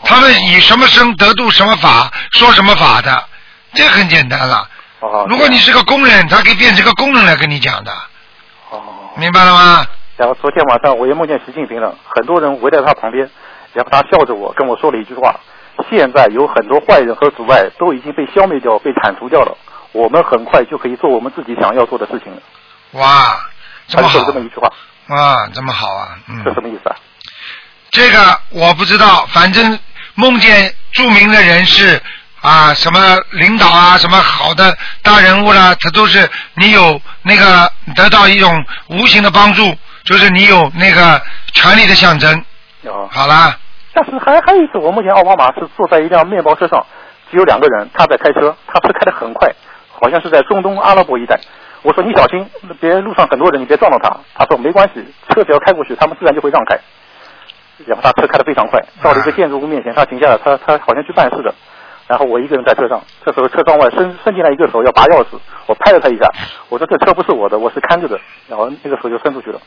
[0.03, 3.23] 他们以什么身得度什么法，说什么法的，
[3.73, 4.69] 这很简单了。
[4.99, 7.91] 哦，如果你是个工人，他可以变成个工人来跟你讲的，
[8.69, 8.79] 哦，
[9.17, 9.85] 明白了吗？
[10.17, 13.27] 然后昨天晚上我也梦见习近平了，很多人围在他旁边，
[13.73, 15.39] 然后他笑着我跟我说了一句话：
[15.89, 19.57] 现在有很多坏人和阻碍都已经被消灭掉、被铲除掉了，
[19.91, 22.41] 我们很快就可以做我们自己想要做的事情了。
[22.91, 23.39] 哇，
[23.87, 24.71] 这么好这么一句话，
[25.09, 26.95] 哇，这么好啊，嗯这，什么意思啊？
[27.89, 29.77] 这个我不知道，反正
[30.15, 32.01] 梦见著名的人士
[32.41, 41.21] 啊，什么领导啊，什么好的大人物啦，他都是你有那个得到一种无形的帮助，就是你有那个
[41.53, 42.43] 权力的象征。
[42.83, 43.57] 哦，好啦，
[43.93, 46.85] 但是还还有一次，我目前奥巴马是坐在一辆面包车上，
[47.29, 49.51] 只有两个人，他在开车，他车开得很快，
[49.89, 51.39] 好像是在中东阿拉伯一带。
[51.83, 52.47] 我说你小心，
[52.79, 54.15] 别路上很多人，你别撞到他。
[54.35, 56.77] 他说没关系，车只要开过去，他们自然就会让开。
[57.85, 61.53] 然后他车开得非常快，到了一个建筑物面前，他停下来，他他好像去办事的。
[62.07, 66.29] 然后我一个人在车上，这时候车窗外伸伸进来一个手要拔钥匙，我拍了他一下，
[66.69, 68.19] 我说这车不是我的，我是看着的。
[68.47, 69.59] 然后那个手就伸出去了。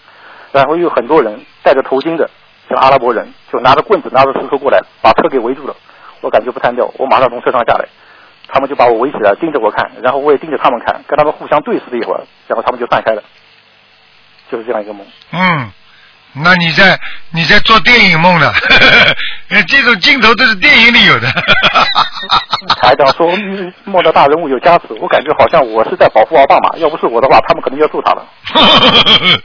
[0.52, 2.30] 然后又很多人戴着头巾的，
[2.68, 5.74] 像阿拉伯人，就拿着棍子、拿着石头过来，把车给围住了。
[6.20, 7.86] 我感觉不单调，我马上从车上下来，
[8.48, 13.22] 他们就把我围起来，盯着我看，然后我也盯着他们看，跟他们互相对视了一会儿，然后他们就散开了，
[14.50, 15.06] 就是这样一个梦。
[15.32, 15.70] 嗯，
[16.32, 16.98] 那你在
[17.30, 18.50] 你在做电影梦呢？
[19.68, 21.28] 这种镜头都是电影里有的。
[22.80, 28.26] 台长说嗯梦到大人物有加持，我感觉好像我是在保护奥巴马，要不是我的话，他们可能就要揍他了。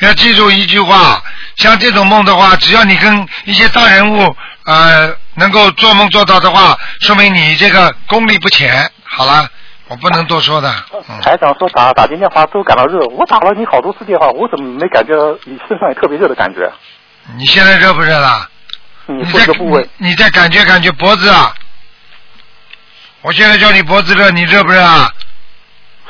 [0.00, 1.22] 要记住一句话，
[1.56, 8.90] 像这种梦的话，只要你跟一些大人物呃能够做梦做到的话，说明你这个功力不浅。
[9.04, 9.48] 好了，
[9.88, 10.72] 我不能多说的。
[11.08, 16.70] 嗯，台长说打打进电话都感到热，我打了你好多次电话，我怎么没感觉你身上有特别热的感觉？
[17.36, 18.48] 你现在热不热了？
[19.06, 21.54] 你这个部位，你你再感觉感觉脖子啊！
[23.22, 25.10] 我现在叫你脖子热，你热不热啊？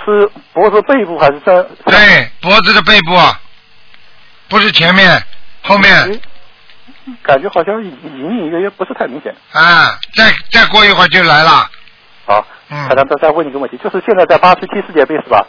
[0.04, 1.68] 是脖子背部还是身？
[1.84, 3.38] 对，脖子的背部，啊，
[4.48, 5.22] 不是前面，
[5.62, 6.20] 后面
[7.22, 9.34] 感觉好像隐隐隐约约不是太明显。
[9.52, 11.68] 啊，再再过一会儿就来了。
[12.26, 15.46] 好，嗯台长再再问你个问题，就是现在在八十七世界杯是吧？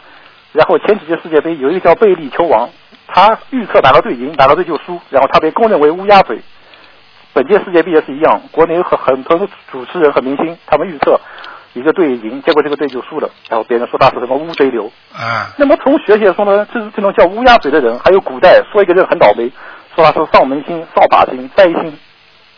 [0.53, 2.69] 然后前几届世界杯有一个叫贝利球王，
[3.07, 6.39] 他预测哪个队赢，哪个队就输，然后他被公认为乌鸦嘴。
[7.33, 11.19] 本届世界杯也是一样，国内有很很多的主持人和明星，他们预测
[11.77, 14.91] 一个队赢，结果这个队就输了，然后别人说他是什么乌贼流。
[15.15, 19.51] 啊，那么从学学说呢，这这种叫乌鸦嘴的人，还有古代说一个人很倒霉，
[19.95, 21.97] 说他是丧门星、扫把星、灾星。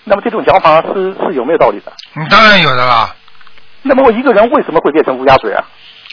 [0.06, 1.92] 那么这种讲法是是有没有道理的？
[2.14, 3.14] 你当然有的啦，
[3.84, 5.64] 那么我一个人为什么会变成乌鸦嘴啊？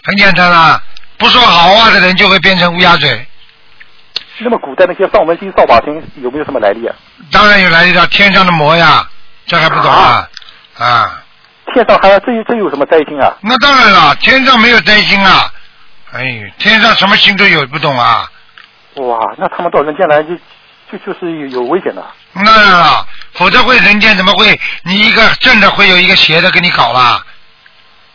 [0.04, 0.80] 很简单啦，
[1.16, 3.26] 不说好话的人就会变成乌鸦嘴。
[4.38, 6.94] 那么古代那些丧门星、扫把星有没有什么来历啊？
[7.32, 9.08] 当然有来历了，天上的魔呀，
[9.46, 10.28] 这还不懂啊？
[10.78, 11.24] 啊，
[11.72, 13.34] 天上还这这有什么灾星啊？
[13.40, 15.50] 那当然了，天上没有灾星啊。
[16.12, 18.30] 哎，天上什么星都有，不懂啊？
[18.94, 20.34] 哇，那他们到人间来就
[20.90, 22.04] 就就是有有危险的。
[22.34, 27.22] 当然了，否则会人间怎么会你一个正的会有一个邪的给你搞啦？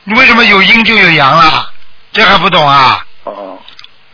[0.03, 1.67] 你为什么有阴就有阳啦？
[2.11, 3.05] 这还不懂啊？
[3.25, 3.57] 哦，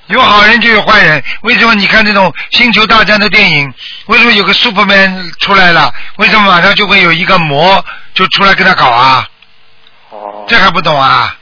[0.07, 3.73] 有好人就有坏人，为什么你看这种星球大战的电影，
[4.07, 7.83] 为什么有个 Superman 出来了，为什么马上就会有一个魔
[8.13, 9.27] 就出来跟他搞啊？
[10.09, 11.35] 哦，这还不懂啊？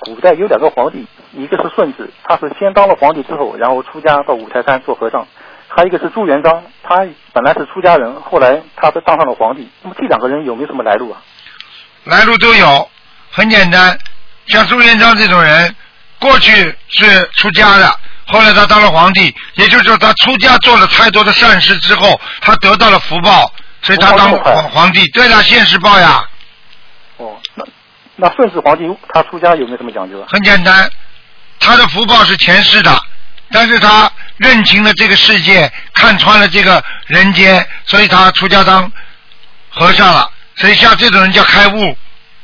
[0.00, 5.24] 古代有两个皇帝，一个是顺治，他是先当了皇帝之后，然后出家到五台山做和尚；
[5.68, 9.66] 还有一个是朱元璋，他本来是出家人，后来他当上了皇帝。
[9.80, 11.22] 那么这两个人有没有什么来路啊？
[12.02, 12.90] 来路都有，
[13.30, 13.96] 很简单。
[14.46, 15.74] 像朱元璋这种人，
[16.24, 23.52] 过去是出家的，后来他当了皇帝，也就是说他出家做了太多的善事之后，他得到了福报，
[23.82, 25.06] 所以他当皇皇帝。
[25.12, 26.26] 对了，现世报呀，
[27.18, 27.64] 哦，那
[28.16, 30.26] 那顺治皇帝他出家有没有什么讲究啊？
[30.30, 30.90] 很简单，
[31.60, 32.98] 他的福报是前世的，
[33.50, 38.90] 但是他认清了这个世界，看穿了这个人间，所以他出家当
[39.68, 40.30] 和尚了。
[40.56, 41.98] 所以像这种人叫开悟。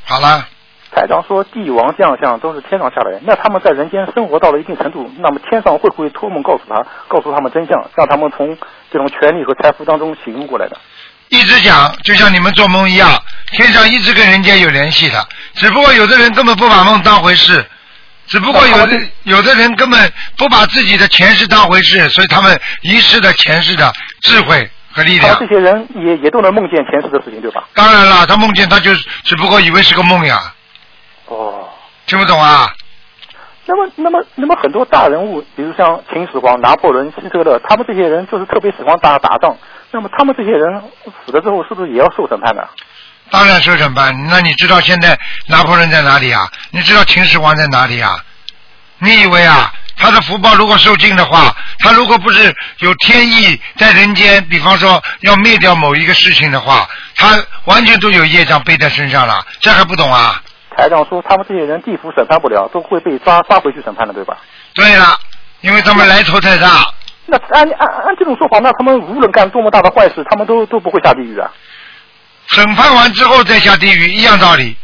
[0.05, 0.47] 好了。
[0.93, 8.57] 台长说，帝王将相都是天上下来，那他们在人间生活到了一定程度，那么天上会不会托梦告诉他，告诉他们真相，让他们从
[8.91, 10.77] 这种权力和财富当中醒悟过来的？
[11.29, 13.09] 一直讲，就像你们做梦一样，
[13.53, 17.65] 天上一直跟人间有联系的，只不过有的人根本不把梦当回事，
[18.27, 25.37] 只不过有的有的人根本不把自己的前世当回事，所以他们遗失了前世的智慧和力量。
[25.39, 27.63] 这些人也也都能梦见前世的事情，对吧？
[27.73, 30.37] 当然了，他梦见他就只不过以为是个梦呀，
[31.31, 31.69] 哦，
[32.07, 32.69] 听不懂啊？
[33.65, 39.55] 那么，那么，那么很多大人物，比如像秦始皇、拿破仑、希特勒，他们这些人就是特别喜欢打打仗。
[39.91, 40.81] 那么他们这些人
[41.25, 42.61] 死了之后，是不是也要受审判呢？
[43.29, 44.13] 当然受审判。
[44.27, 45.17] 那你知道现在
[45.47, 46.51] 拿破仑在哪里啊？
[46.71, 48.13] 你知道秦始皇在哪里啊？
[48.99, 60.41] 你以为啊，他的福报如果受尽的话，他如果不是有天意在人间，比方说要灭掉某一个事情的话，他完全都有业障背在身上了，这还不懂啊？
[60.81, 64.37] 台长说，他们这些人地府审判不了，都会被抓抓回去审判的，对吧？
[64.73, 65.15] 对了，
[65.61, 66.91] 因为他们来头太大。
[67.27, 71.47] 那按按按这种说法，那他们无论干多么大的坏事，他们都都不会下地狱啊？
[72.47, 74.75] 审判完之后再下地狱，一样道理。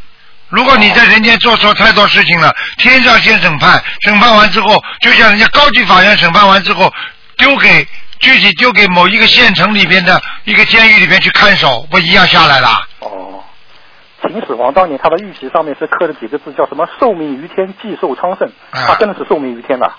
[0.49, 6.93] 如果你在人间做错太多事情了，天上先审判，审判完之后，就像人家高级法院审判完之后，
[7.37, 7.87] 丢给
[8.19, 12.87] 具体丢给某一个县城里边的一个监狱里边去看守，不一样下来了。
[12.99, 13.43] 哦，
[14.21, 19.91] 秦始皇当年他的玉玺上面是刻了几个字，叫什么“寿命于天，既寿昌盛”，他真的是寿命于天的。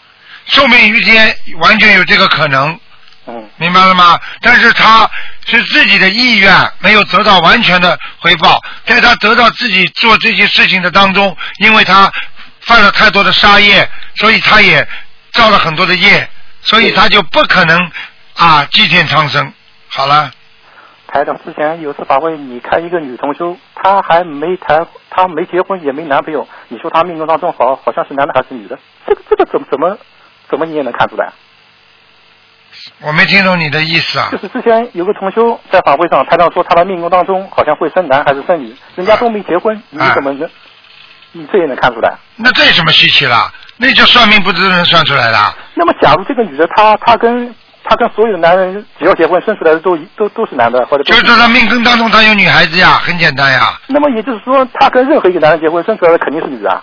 [0.47, 2.79] 寿命于天，完全有这个可能。
[3.27, 4.19] 嗯，明白了吗？
[4.41, 5.09] 但是他
[5.47, 12.11] 是自己的意愿没有得到完全的回报，在他得到自己做这些事情的当中，因为他
[12.63, 14.87] 犯了太多的杀业，所以他也
[15.33, 16.29] 造了很多的业，
[16.63, 17.79] 所以他就不可能
[18.35, 19.53] 啊祭天长生。
[19.89, 20.31] 好了，
[21.11, 28.79] 台长之前有次法会，你看一个女同修，她还没谈，她没结婚也没男朋友，你说她命中当中好好像是男的还是女的？
[29.07, 29.99] 这个这个怎么怎么
[30.51, 31.33] 怎么你也能看出来？
[33.01, 34.29] 我没听懂你的意思啊。
[34.31, 40.49] 就是之前有个同修在法会上，台长说他的命宫当中好像会生男还是生女，人家都没结婚，你怎么能？
[41.33, 42.17] 你这也能看出来？
[42.37, 43.51] 那这有什么稀奇了？
[43.77, 45.39] 那叫算命不都能算出来的？
[45.75, 47.55] 那么，假如这个女的她她跟
[47.89, 53.81] 她跟所有的男人只要结婚生出来的都都都是男的，或者就是她命根当中她有女孩子呀，很简单呀。
[53.87, 56.83] 那么也就是说，她跟任何一个男人结婚生出来的肯定是女的。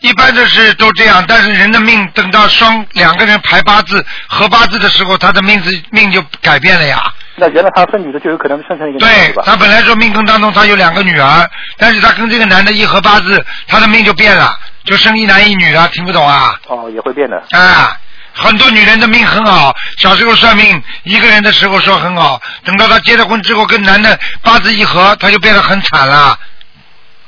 [0.00, 7.02] 一般的是都这样，但是人的命等到双两个人排八字合八字的时候，他的命字命就改变了呀。
[7.36, 11.48] 那原来他生女的就有可能生成一个对，他本来说命根当中他有两个女儿，
[11.78, 16.54] 但是他跟这个男的一合八字，他的命就变了，就生一男一女了，听不懂啊？
[16.68, 17.36] 哦，也会变的。
[17.52, 17.96] 啊，
[18.34, 26.38] 很多女人的命很好，小时候算命一个人的时候说很好，等到她结了婚之后跟男的八字一合，她就变得很惨了。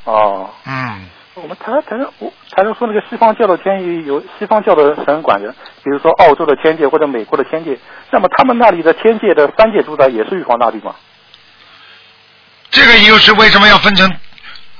[0.04, 0.50] 哦。
[0.66, 1.06] 嗯。
[1.34, 5.54] 我们台台上我台上说那个西方教的天有有西方教的神管着，
[5.84, 7.78] 比如说澳洲的天界或者美国的天界，
[8.10, 10.94] 那么他们那里的天界的三界主宰也是玉皇大帝吗？
[12.70, 14.10] 这个又是为什么要分成？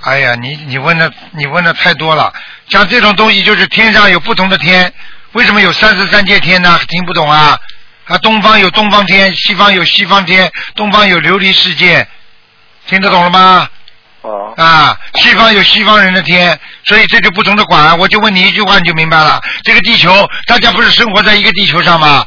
[0.01, 2.33] 哎呀，你你问的你问的太多了。
[2.69, 4.91] 像这种东西就是天上有不同的天，
[5.33, 6.79] 为什么有三十三界天呢？
[6.89, 7.59] 听不懂啊？
[8.07, 12.07] 啊，东方有东方天，西方有西方天，东方有琉璃世界，
[12.87, 13.69] 听得懂了吗？
[14.57, 17.99] 啊，西方有西方人的天，所以这就不同的管。
[17.99, 19.41] 我就问你一句话，你就明白了。
[19.63, 22.25] 这个地球，大家不是生活在一个地球上吗？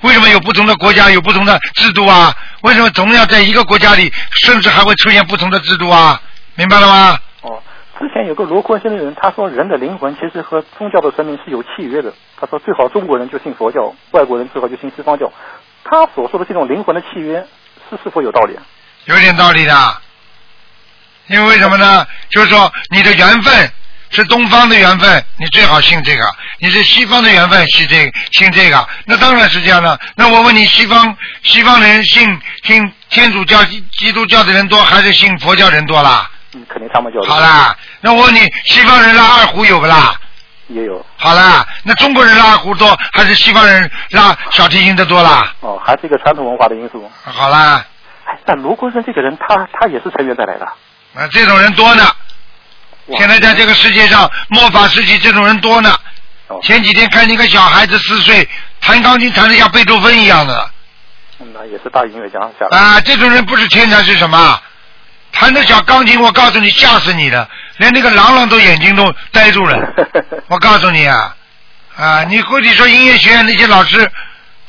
[0.00, 2.34] 为什么有不同的国家，有不同的制度啊？
[2.62, 6.20] 为什么总要在一个国家里，甚至还会出现不同的制度啊？
[6.54, 7.18] 明白了吗？
[7.98, 12.12] 之前有个罗坤星的人，他说人的灵魂其实和宗教的神明是有契约的。
[12.38, 15.32] 他说最好中国人就信佛教，外国人最好就信西方教。
[15.82, 17.46] 他所说的这种灵魂的契约，
[17.88, 18.54] 是是否有道理？
[19.06, 19.96] 有点道理的。
[21.28, 22.06] 因为为什么呢？
[22.30, 23.70] 就是说你的缘分
[24.10, 26.24] 是东方的缘分，你最好信这个；
[26.60, 28.86] 你是西方的缘分，信这信这个。
[29.06, 29.98] 那当然是这样的。
[30.14, 36.30] 那我问你，西方西方人信信天主教、基督教的人多，还是信佛教人多啦？
[36.56, 37.22] 嗯，肯定他们就。
[37.24, 40.14] 好啦，那我问你，西方人拉二胡有不啦？
[40.68, 41.04] 也有。
[41.16, 45.52] 好啦，那中国人拉二胡多，还是西方人拉小提琴的多啦？
[45.60, 47.08] 哦，还是一个传统文化的因素。
[47.22, 47.84] 好啦。
[48.24, 50.64] 哎，那卢国生这个人，他他也是成员带来的。
[51.14, 52.10] 啊，这种人多呢。
[53.16, 55.94] 现在在这个世界上，末法时期这种人多呢。
[56.62, 58.48] 前几天看一个小孩子四岁
[58.80, 60.70] 弹钢琴，弹的像贝多芬一样的。
[61.38, 62.40] 那也是大音乐家。
[62.70, 64.60] 啊，这种人不是天才是什么？
[65.38, 69.78] 弹着小钢琴，我告诉你，吓死你了，连那个郎朗都眼睛都呆住了。
[70.48, 71.34] 我告诉你啊，
[71.96, 74.10] 啊，你或者说音乐学院那些老师，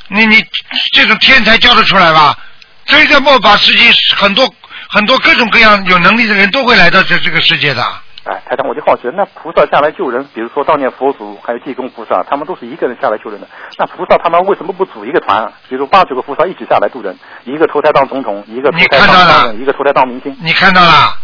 [0.09, 0.45] 你你
[0.93, 2.37] 这种天才教得出来吧？
[2.85, 4.53] 所以在末法世界，很多。
[4.89, 7.85] 很多各种各样有能力的人都会来到这这个世界的。
[8.27, 13.47] 哎，台长，我就好奇，那菩萨下来救人，比如说当年佛祖还有济公菩萨，他们都是一个人下来救人的。
[13.77, 15.49] 那菩萨他们为什么不组一个团？
[15.69, 20.35] 比如八九个菩萨一起下来渡人，一个投胎当总统，一个投胎当商人，一个投胎当明星。
[20.41, 21.17] 你看到了？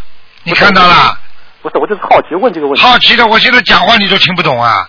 [0.44, 1.18] 你看到了？
[1.62, 2.82] 不是，我就是好奇问这个问题。
[2.82, 4.88] 好奇的，我现在讲话你都听不懂啊！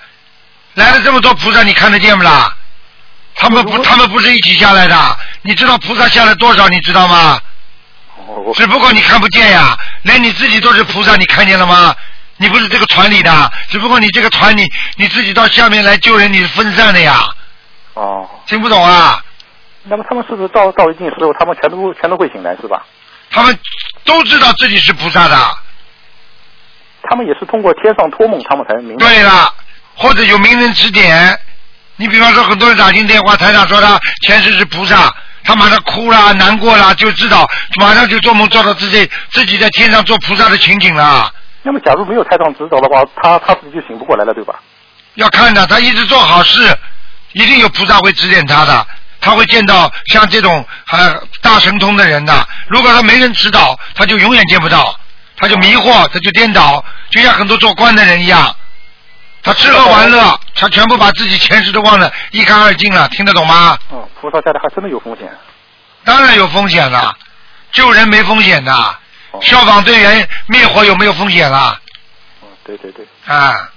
[0.75, 2.53] 来了这么多菩萨，你看得见不啦？
[3.35, 4.97] 他们不，他们不是一起下来的。
[5.43, 6.69] 你知道菩萨下来多少？
[6.69, 7.39] 你知道吗？
[8.55, 11.95] 只不过你看不见呀，连你自己都是菩萨，你看见了吗？
[12.37, 14.66] 你不是这个船里的，只不过你这个船你
[14.97, 17.20] 你自己到下面来救人，你是分散的呀。
[17.95, 18.29] 哦。
[18.47, 19.22] 听不懂啊？
[19.85, 22.85] 那么他们是不是到到一定时候，他们全都全都会醒来是吧？
[23.31, 23.59] 他们
[24.05, 25.37] 都知道自己是菩萨的。
[27.03, 29.07] 他们也是通过天上托梦，他们才明白。
[29.07, 29.53] 对了，
[29.95, 31.39] 或者有名人指点。
[31.97, 35.14] 你比方说，很多人打进电话，台长说他前世是菩萨，
[35.45, 37.47] 他马上哭了、难过了，就知道
[37.78, 41.30] 马上就做梦做到自己自己在天上做菩萨的情景了。
[41.62, 44.55] 那么，假如没有太上指导的话，他他自己就醒不过来了，对吧？
[45.14, 46.76] 要看的，他一直做好事，
[47.32, 48.86] 一定有菩萨会指点他的，
[49.20, 52.49] 他会见到像这种呃大神通的人的。
[52.68, 54.99] 如果他没人指导，他就永远见不到，
[55.36, 58.55] 他就迷惑，他就颠倒，就像很多做官的人一样。
[59.45, 63.78] 他吃喝玩乐，他全部把自己前世都忘得一干二净了，听得懂吗？
[63.90, 65.30] 哦，菩萨家里还真的有风险。
[66.03, 67.14] 当然有风险了，
[67.72, 68.72] 救人没风险的。
[68.72, 71.76] 哦消防队员灭火有没有风险啦？
[72.40, 73.05] 哦，对对对。
[73.26, 73.68] 啊，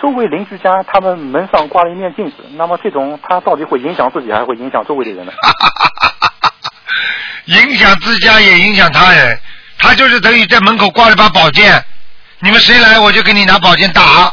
[0.00, 5.32] 周围邻居家他们门上挂了一面镜子，那么这种他到底会影响自己，还会影响周围的人呢？
[7.44, 9.38] 影响自家也影响他人，
[9.78, 11.84] 他就是等于在门口挂了把宝剑，
[12.38, 14.32] 你们谁来我就给你拿宝剑打。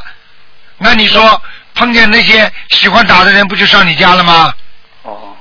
[0.77, 1.41] 那你说
[1.73, 4.53] 碰见那些喜欢打的人，不就上你家了吗？
[5.03, 5.35] 哦，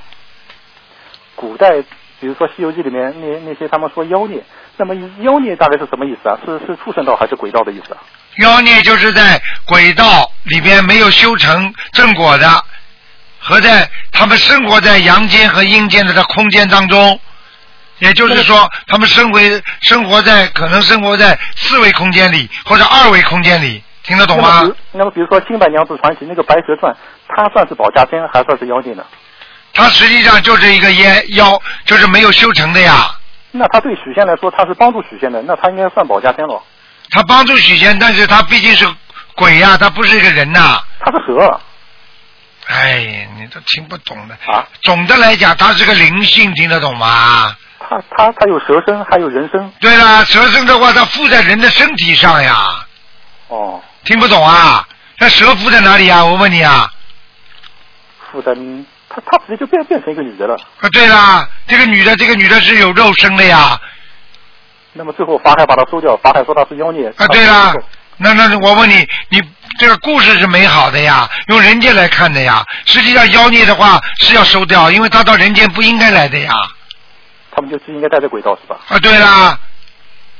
[1.35, 1.81] 古代
[2.19, 4.43] 比如说《西游记》里面那那些他们说妖孽，
[4.77, 6.37] 那么妖孽大概是什么意思啊？
[6.45, 7.99] 是是畜生道还是鬼道的意思啊？
[8.37, 12.63] 妖孽就是在鬼道里边没有修成正果的，
[13.39, 17.19] 和在他们生活在阳间和阴间的这空间当中，
[17.99, 19.39] 也就是说，他们生活
[19.81, 24.69] 生活在可能生活在四维空间里或者二维空间里，听得懂吗那么？
[24.69, 26.91] 比如那么比如说《新白娘子传奇》那个《白蛇传》，
[27.27, 29.03] 它算是保家仙还算是妖精呢？
[29.73, 33.11] 它实际上就是一个妖妖，就是没有修成的呀。
[33.51, 36.61] 那他对许仙来说，他是帮助许仙的，那他应该算保家仙了。
[37.11, 38.87] 他帮助许仙，但是他毕竟是
[39.35, 41.59] 鬼呀、他不是一个人呐、他是蛇。
[42.67, 44.35] 哎，你都听不懂的。
[44.51, 44.65] 啊。
[44.83, 47.55] 总的来讲，他是个灵性，听得懂吗？
[47.79, 49.71] 他他他有蛇身，还有人身。
[49.79, 52.85] 对了，蛇身的话，它附在人的身体上呀。
[53.47, 53.81] 哦。
[54.07, 54.87] 听不懂啊？
[55.19, 56.23] 那蛇附在哪里啊？
[56.23, 56.89] 我问你啊。
[58.31, 58.53] 附在
[59.09, 60.55] 他他直接就变变成一个女的了。
[60.79, 63.79] 啊，对啦，这个女的，这个女的是有肉身的呀。
[64.93, 67.09] 那么最后法海把她收掉，法海说她是妖孽。
[67.17, 67.73] 啊，对啦，
[68.17, 69.41] 那那我问你，你
[69.77, 72.63] 这个故事是美好的呀，用人间来看的呀。
[72.85, 76.53] 实际上妖孽的话是要收掉，因为他到人间不应该来的呀。
[77.51, 78.79] 他们就是应该带着轨道是吧？
[78.87, 79.59] 啊，对啦。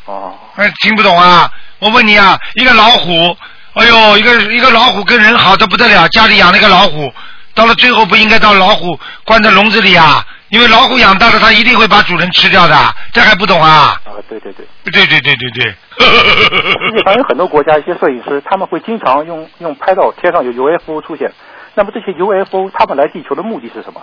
[0.05, 0.37] 哦。
[0.55, 1.51] 哎，听不懂啊？
[1.79, 3.37] 我问你啊，一个老虎，
[3.79, 7.11] 哎呦，一个一个老虎跟人好的不得了，家里养了一个老虎，
[7.53, 10.25] 到了最后不应该到老虎关在笼子里啊？
[10.49, 13.99] 因为老虎养大了，它一定会把主人吃掉的，这还不懂啊？
[14.05, 14.65] 啊，对对对。
[14.85, 15.75] 对对对对对。
[15.99, 21.31] 世界上有很多国家一些摄影师，他们会经常用用拍到天上有 UFO 出现。
[21.75, 24.01] 那么这些 UFO 他们来地球的目的是什么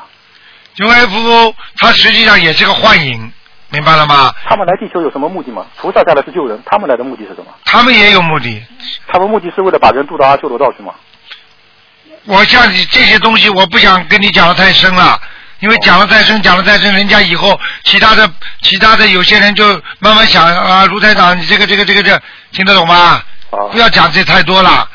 [0.77, 3.33] ？UFO 它实际上也是个幻影，
[3.75, 4.33] 明白了吗？
[4.49, 5.67] 他们来地球有什么目的吗？
[5.77, 7.47] 菩萨下来是救人，他们来的目的是什么？
[7.65, 8.63] 他们也有目的。
[9.09, 10.95] 他们目的是为了把人渡到阿修罗道去吗？
[12.27, 15.21] 我像你这些东西，我不想跟你讲的太深了，
[15.59, 18.31] 因为讲的太深，讲的太深，人家以后其他的
[18.63, 19.67] 其他的有些人就
[19.99, 22.19] 慢慢想啊，卢台长，你这个这个这个这
[22.53, 23.21] 听得懂吗？
[23.73, 24.89] 不要讲这太多了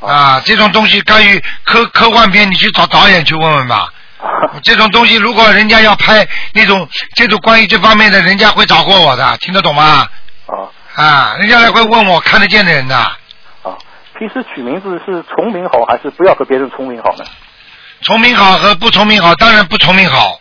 [0.00, 3.92] 啊，这种东西关于科科幻片，你去找导演去问问吧。
[4.64, 10.08] 这种东西，如果人家要拍那种这种关于这方面的，人家会找过我的，听得懂吗？
[10.46, 10.54] 啊
[10.94, 12.96] 啊，人家来会问我看得见的人的。
[12.96, 13.78] 啊，
[14.18, 17.24] 平时取名字是重名好，还是不要和别人重名好呢？
[18.00, 20.40] 重名好和不重名好，当然不重名好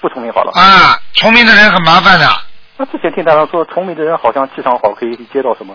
[0.00, 0.52] 不重名好了。
[0.54, 2.28] 啊，重名的人很麻烦的。
[2.76, 5.74] 那之前听大家说，重名的人好像气场好，可以接到什么？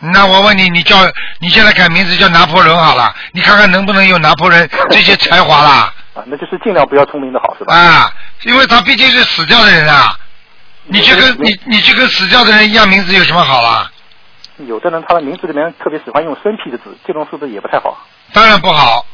[0.00, 0.96] 那我问你，你叫
[1.40, 5.92] 你现在改名字叫拿破仑好了，你看看能不能有拿破仑 这些才华啦？
[6.14, 7.74] 啊，那就是尽量不要聪明的好，是吧？
[7.74, 10.16] 啊，因为他毕竟是死掉的人啊，
[10.86, 13.90] 你去跟你你去跟死掉的人一样名字有什么好啦？
[14.66, 17.96] 有的人他的名字里面特别喜欢用生僻的字，这种是不是也不太好？
[18.32, 19.06] 当然不好。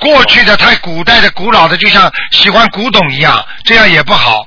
[0.00, 4.46] 过去的太古代的古老的，就像喜欢古董一样，这样也不好。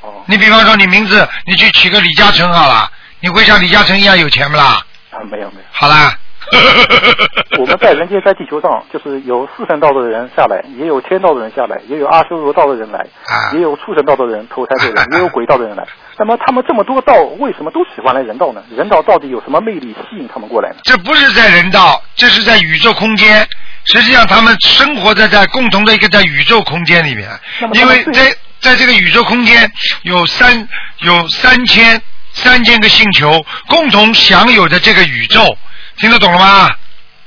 [0.00, 0.22] 哦。
[0.26, 2.90] 你比方说，你名字你去取个李嘉诚好了，
[3.20, 4.84] 你会像李嘉诚一样有钱不啦？
[5.12, 5.64] 啊，没有没有。
[5.70, 6.12] 好啦。
[7.56, 15.86] 我们在人间，在地球上，就是有四圣道的人下来，也有天道的人下来，也有阿修罗道的人来，啊也有畜生道的人投胎的人，也有鬼道的人来。
[16.18, 18.62] 那么他们这么多道，为什么都喜欢来人道呢？
[18.76, 20.76] 人道到底有什么魅力吸引他们过来呢？
[20.82, 23.46] 这不是在人道，这是在宇宙空间。
[23.84, 27.30] 实际上，他们生活在在共同的一个在宇宙空间里面，
[27.72, 29.70] 因为在在这个宇宙空间
[30.02, 32.02] 有三有三千
[32.34, 35.56] 三千个星球共同享有的这个宇宙，
[35.98, 36.70] 听得懂了吗？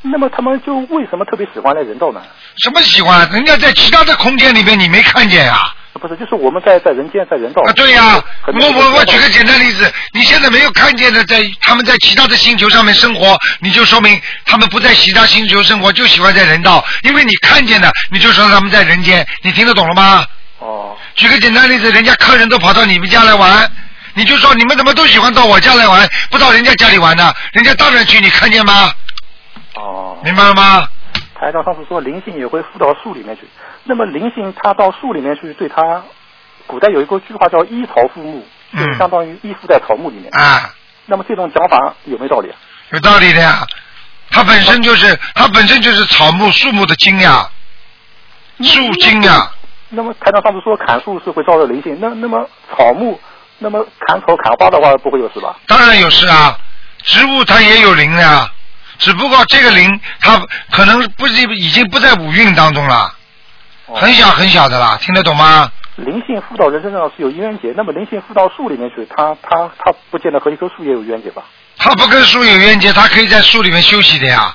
[0.02, 2.22] 那么他们就为什么特别喜欢来人道呢？
[2.64, 3.28] 什么喜欢？
[3.32, 7.62] 人家在其他的空间里面你没看见呀、不是，就是我们在在人间在人道。
[7.64, 20.26] 啊，对呀、很我我我举个简单例子，你现在没有看见的，在他们在其他的星球上面生活，你就说明他们不在其他星球生活，就喜欢在人道，因为你看见的，你就说他们在人间，你听得懂了吗？
[20.60, 23.72] 哦，举个简单例子，人家客人都跑到你们家来玩，
[24.16, 27.34] 你就说你们怎么都喜欢到我家来玩，不到人家家里玩呢？
[27.52, 28.92] 人家当然去，你看见吗？
[29.76, 30.88] 哦，明白了吗？
[31.38, 33.42] 台长上次说灵性也会附到树里面去，
[33.84, 36.02] 那么灵性它到树里面去，对它，
[36.66, 40.34] 古代有一个句话叫依草附木，就相当于依附在草木里面。
[40.34, 40.74] 啊，
[41.06, 42.56] 那么这种讲法有没有道理啊？
[42.92, 43.68] 有道理的呀。
[44.32, 47.48] 它本身就是它本身就是草木树木的精呀，
[48.62, 49.52] 树精呀。
[49.90, 53.20] 那么台长上次说砍树是会招惹灵性，那那么草木，
[53.58, 55.56] 那么砍头砍花的话不会有事吧？
[55.68, 56.58] 当然有事啊，
[57.04, 58.50] 植物它也有灵的呀，
[59.00, 60.42] 只不过这个灵它
[60.72, 63.14] 可能不是已经不在五蕴当中了，
[63.88, 65.72] 哦很小很小的啦，听得懂吗？
[65.96, 71.44] 灵性附到人身上是有冤结，那么灵性附到树里面去，它它它不见得和一棵树也有冤结吧？
[71.78, 74.54] 它不跟树有冤结，它可以在树里面休息的呀。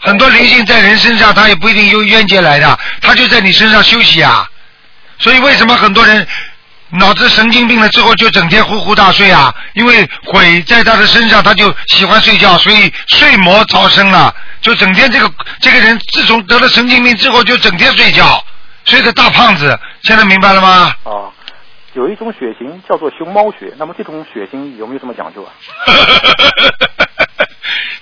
[0.00, 4.46] 很多灵性在人身上，它也不一定有冤结来的，它就在你身上休息啊。
[5.18, 6.26] 所以为什么很多人
[6.92, 9.54] 脑子神经病了之后就整天呼呼大睡啊？
[9.74, 18.44] 因为鬼在他的身上，他就喜欢睡觉，所以睡魔超生了，就整天这个这个人自从得了神经病之后，就整天睡觉，
[18.84, 19.78] 睡个大胖子。
[20.02, 20.94] 现在明白了吗？
[21.04, 21.32] 啊，
[21.94, 25.50] 有一种血型叫做熊猫血，那么这种血型有没有什么讲究啊？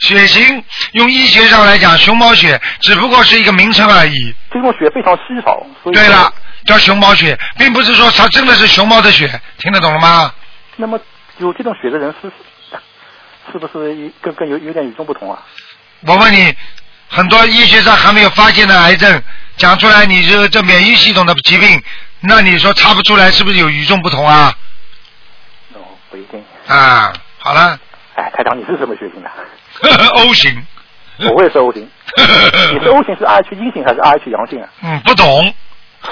[0.01, 4.35] 血型用医学上来讲，熊猫血只不过是一个名称而已。
[4.51, 6.33] 这种血非常稀少，所以对了，
[6.67, 10.33] 叫熊猫血，并不是说它真的是熊猫的血，听得懂了吗？
[10.77, 10.99] 那么
[11.39, 12.31] 有这种血的人是
[13.53, 15.43] 是不是跟跟有有点与众不同啊？
[16.07, 16.55] 我问你，
[17.09, 19.23] 很多医学上还没有发现的癌症，
[19.57, 21.83] 讲出来你这这免疫系统的疾病，
[22.21, 24.55] 那你说查不出来是不是有与众不同啊？
[25.75, 25.81] 哦，
[26.11, 26.43] 不一定。
[26.67, 27.79] 啊，好了
[28.15, 29.31] 哎，台长，你是什么血型的？
[30.13, 30.67] O 型，
[31.35, 31.83] 我也是 O 型。
[32.17, 34.69] 你是 O 型是 RH 阴性还是 RH 阳性啊？
[34.83, 35.55] 嗯，不懂。
[36.03, 36.11] 台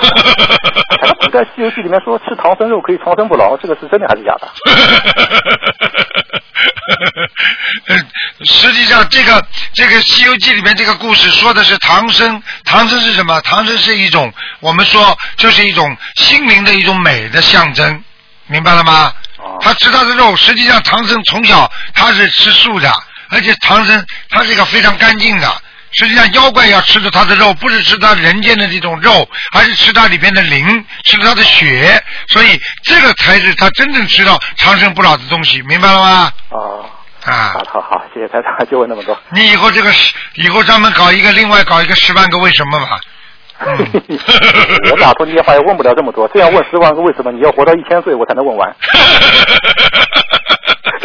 [1.07, 4.49] 长，古代《西游记》里面说吃唐僧肉可以长生不老，这个是真的还是假的？
[7.89, 8.07] 嗯
[8.45, 13.41] 实际上，这个这个《西游记》里面这个故事说的是唐僧，唐僧是什么？
[13.43, 18.03] 唐僧是一种我们说就是一种心灵的一种美的象征，
[18.47, 19.13] 明白了吗？
[19.39, 22.93] 哦他吃他的肉，实际上唐僧从小他是吃素的，
[23.31, 25.63] 而且唐僧他是一个非常干净的。
[25.93, 36.33] 实际上，妖怪要吃着他的肉，不是吃他人间的这种肉，而是吃他里边的灵，吃他的血，所以这个才是他真正吃到长生不老的东西，明白了吗？
[36.51, 36.85] 哦，
[37.25, 39.19] 啊好，好好，谢谢台长，就问那么多。
[39.31, 43.01] 你以后这个十以后专门搞一个，另外搞一个十万个为什么吧。
[43.61, 43.67] 嗯
[44.93, 48.73] 我打通电话也问不了这么多，这样问十万个为什么，你要活到一千岁我才能问完。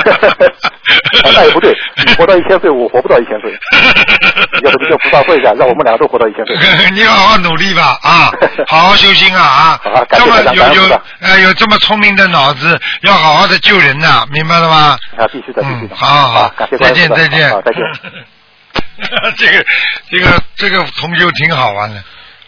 [1.33, 1.73] 那也不对，
[2.05, 3.51] 你 活到一千岁，我活不到一千岁。
[4.63, 6.55] 要不就叫菩萨会一下，让我们两个都活到一千岁。
[6.91, 8.31] 你好好努力吧啊，
[8.67, 14.97] 好好修心啊啊这么有有呃有这么聪明的脑子，要好好的救人呐，明白了吗？
[15.17, 15.95] 啊，必须的，必须嗯，的。
[15.95, 17.49] 好好好感谢，再关心见再见。
[17.49, 17.81] 好，再见。
[19.37, 19.65] 这个
[20.09, 22.03] 这个这个同修挺好玩的。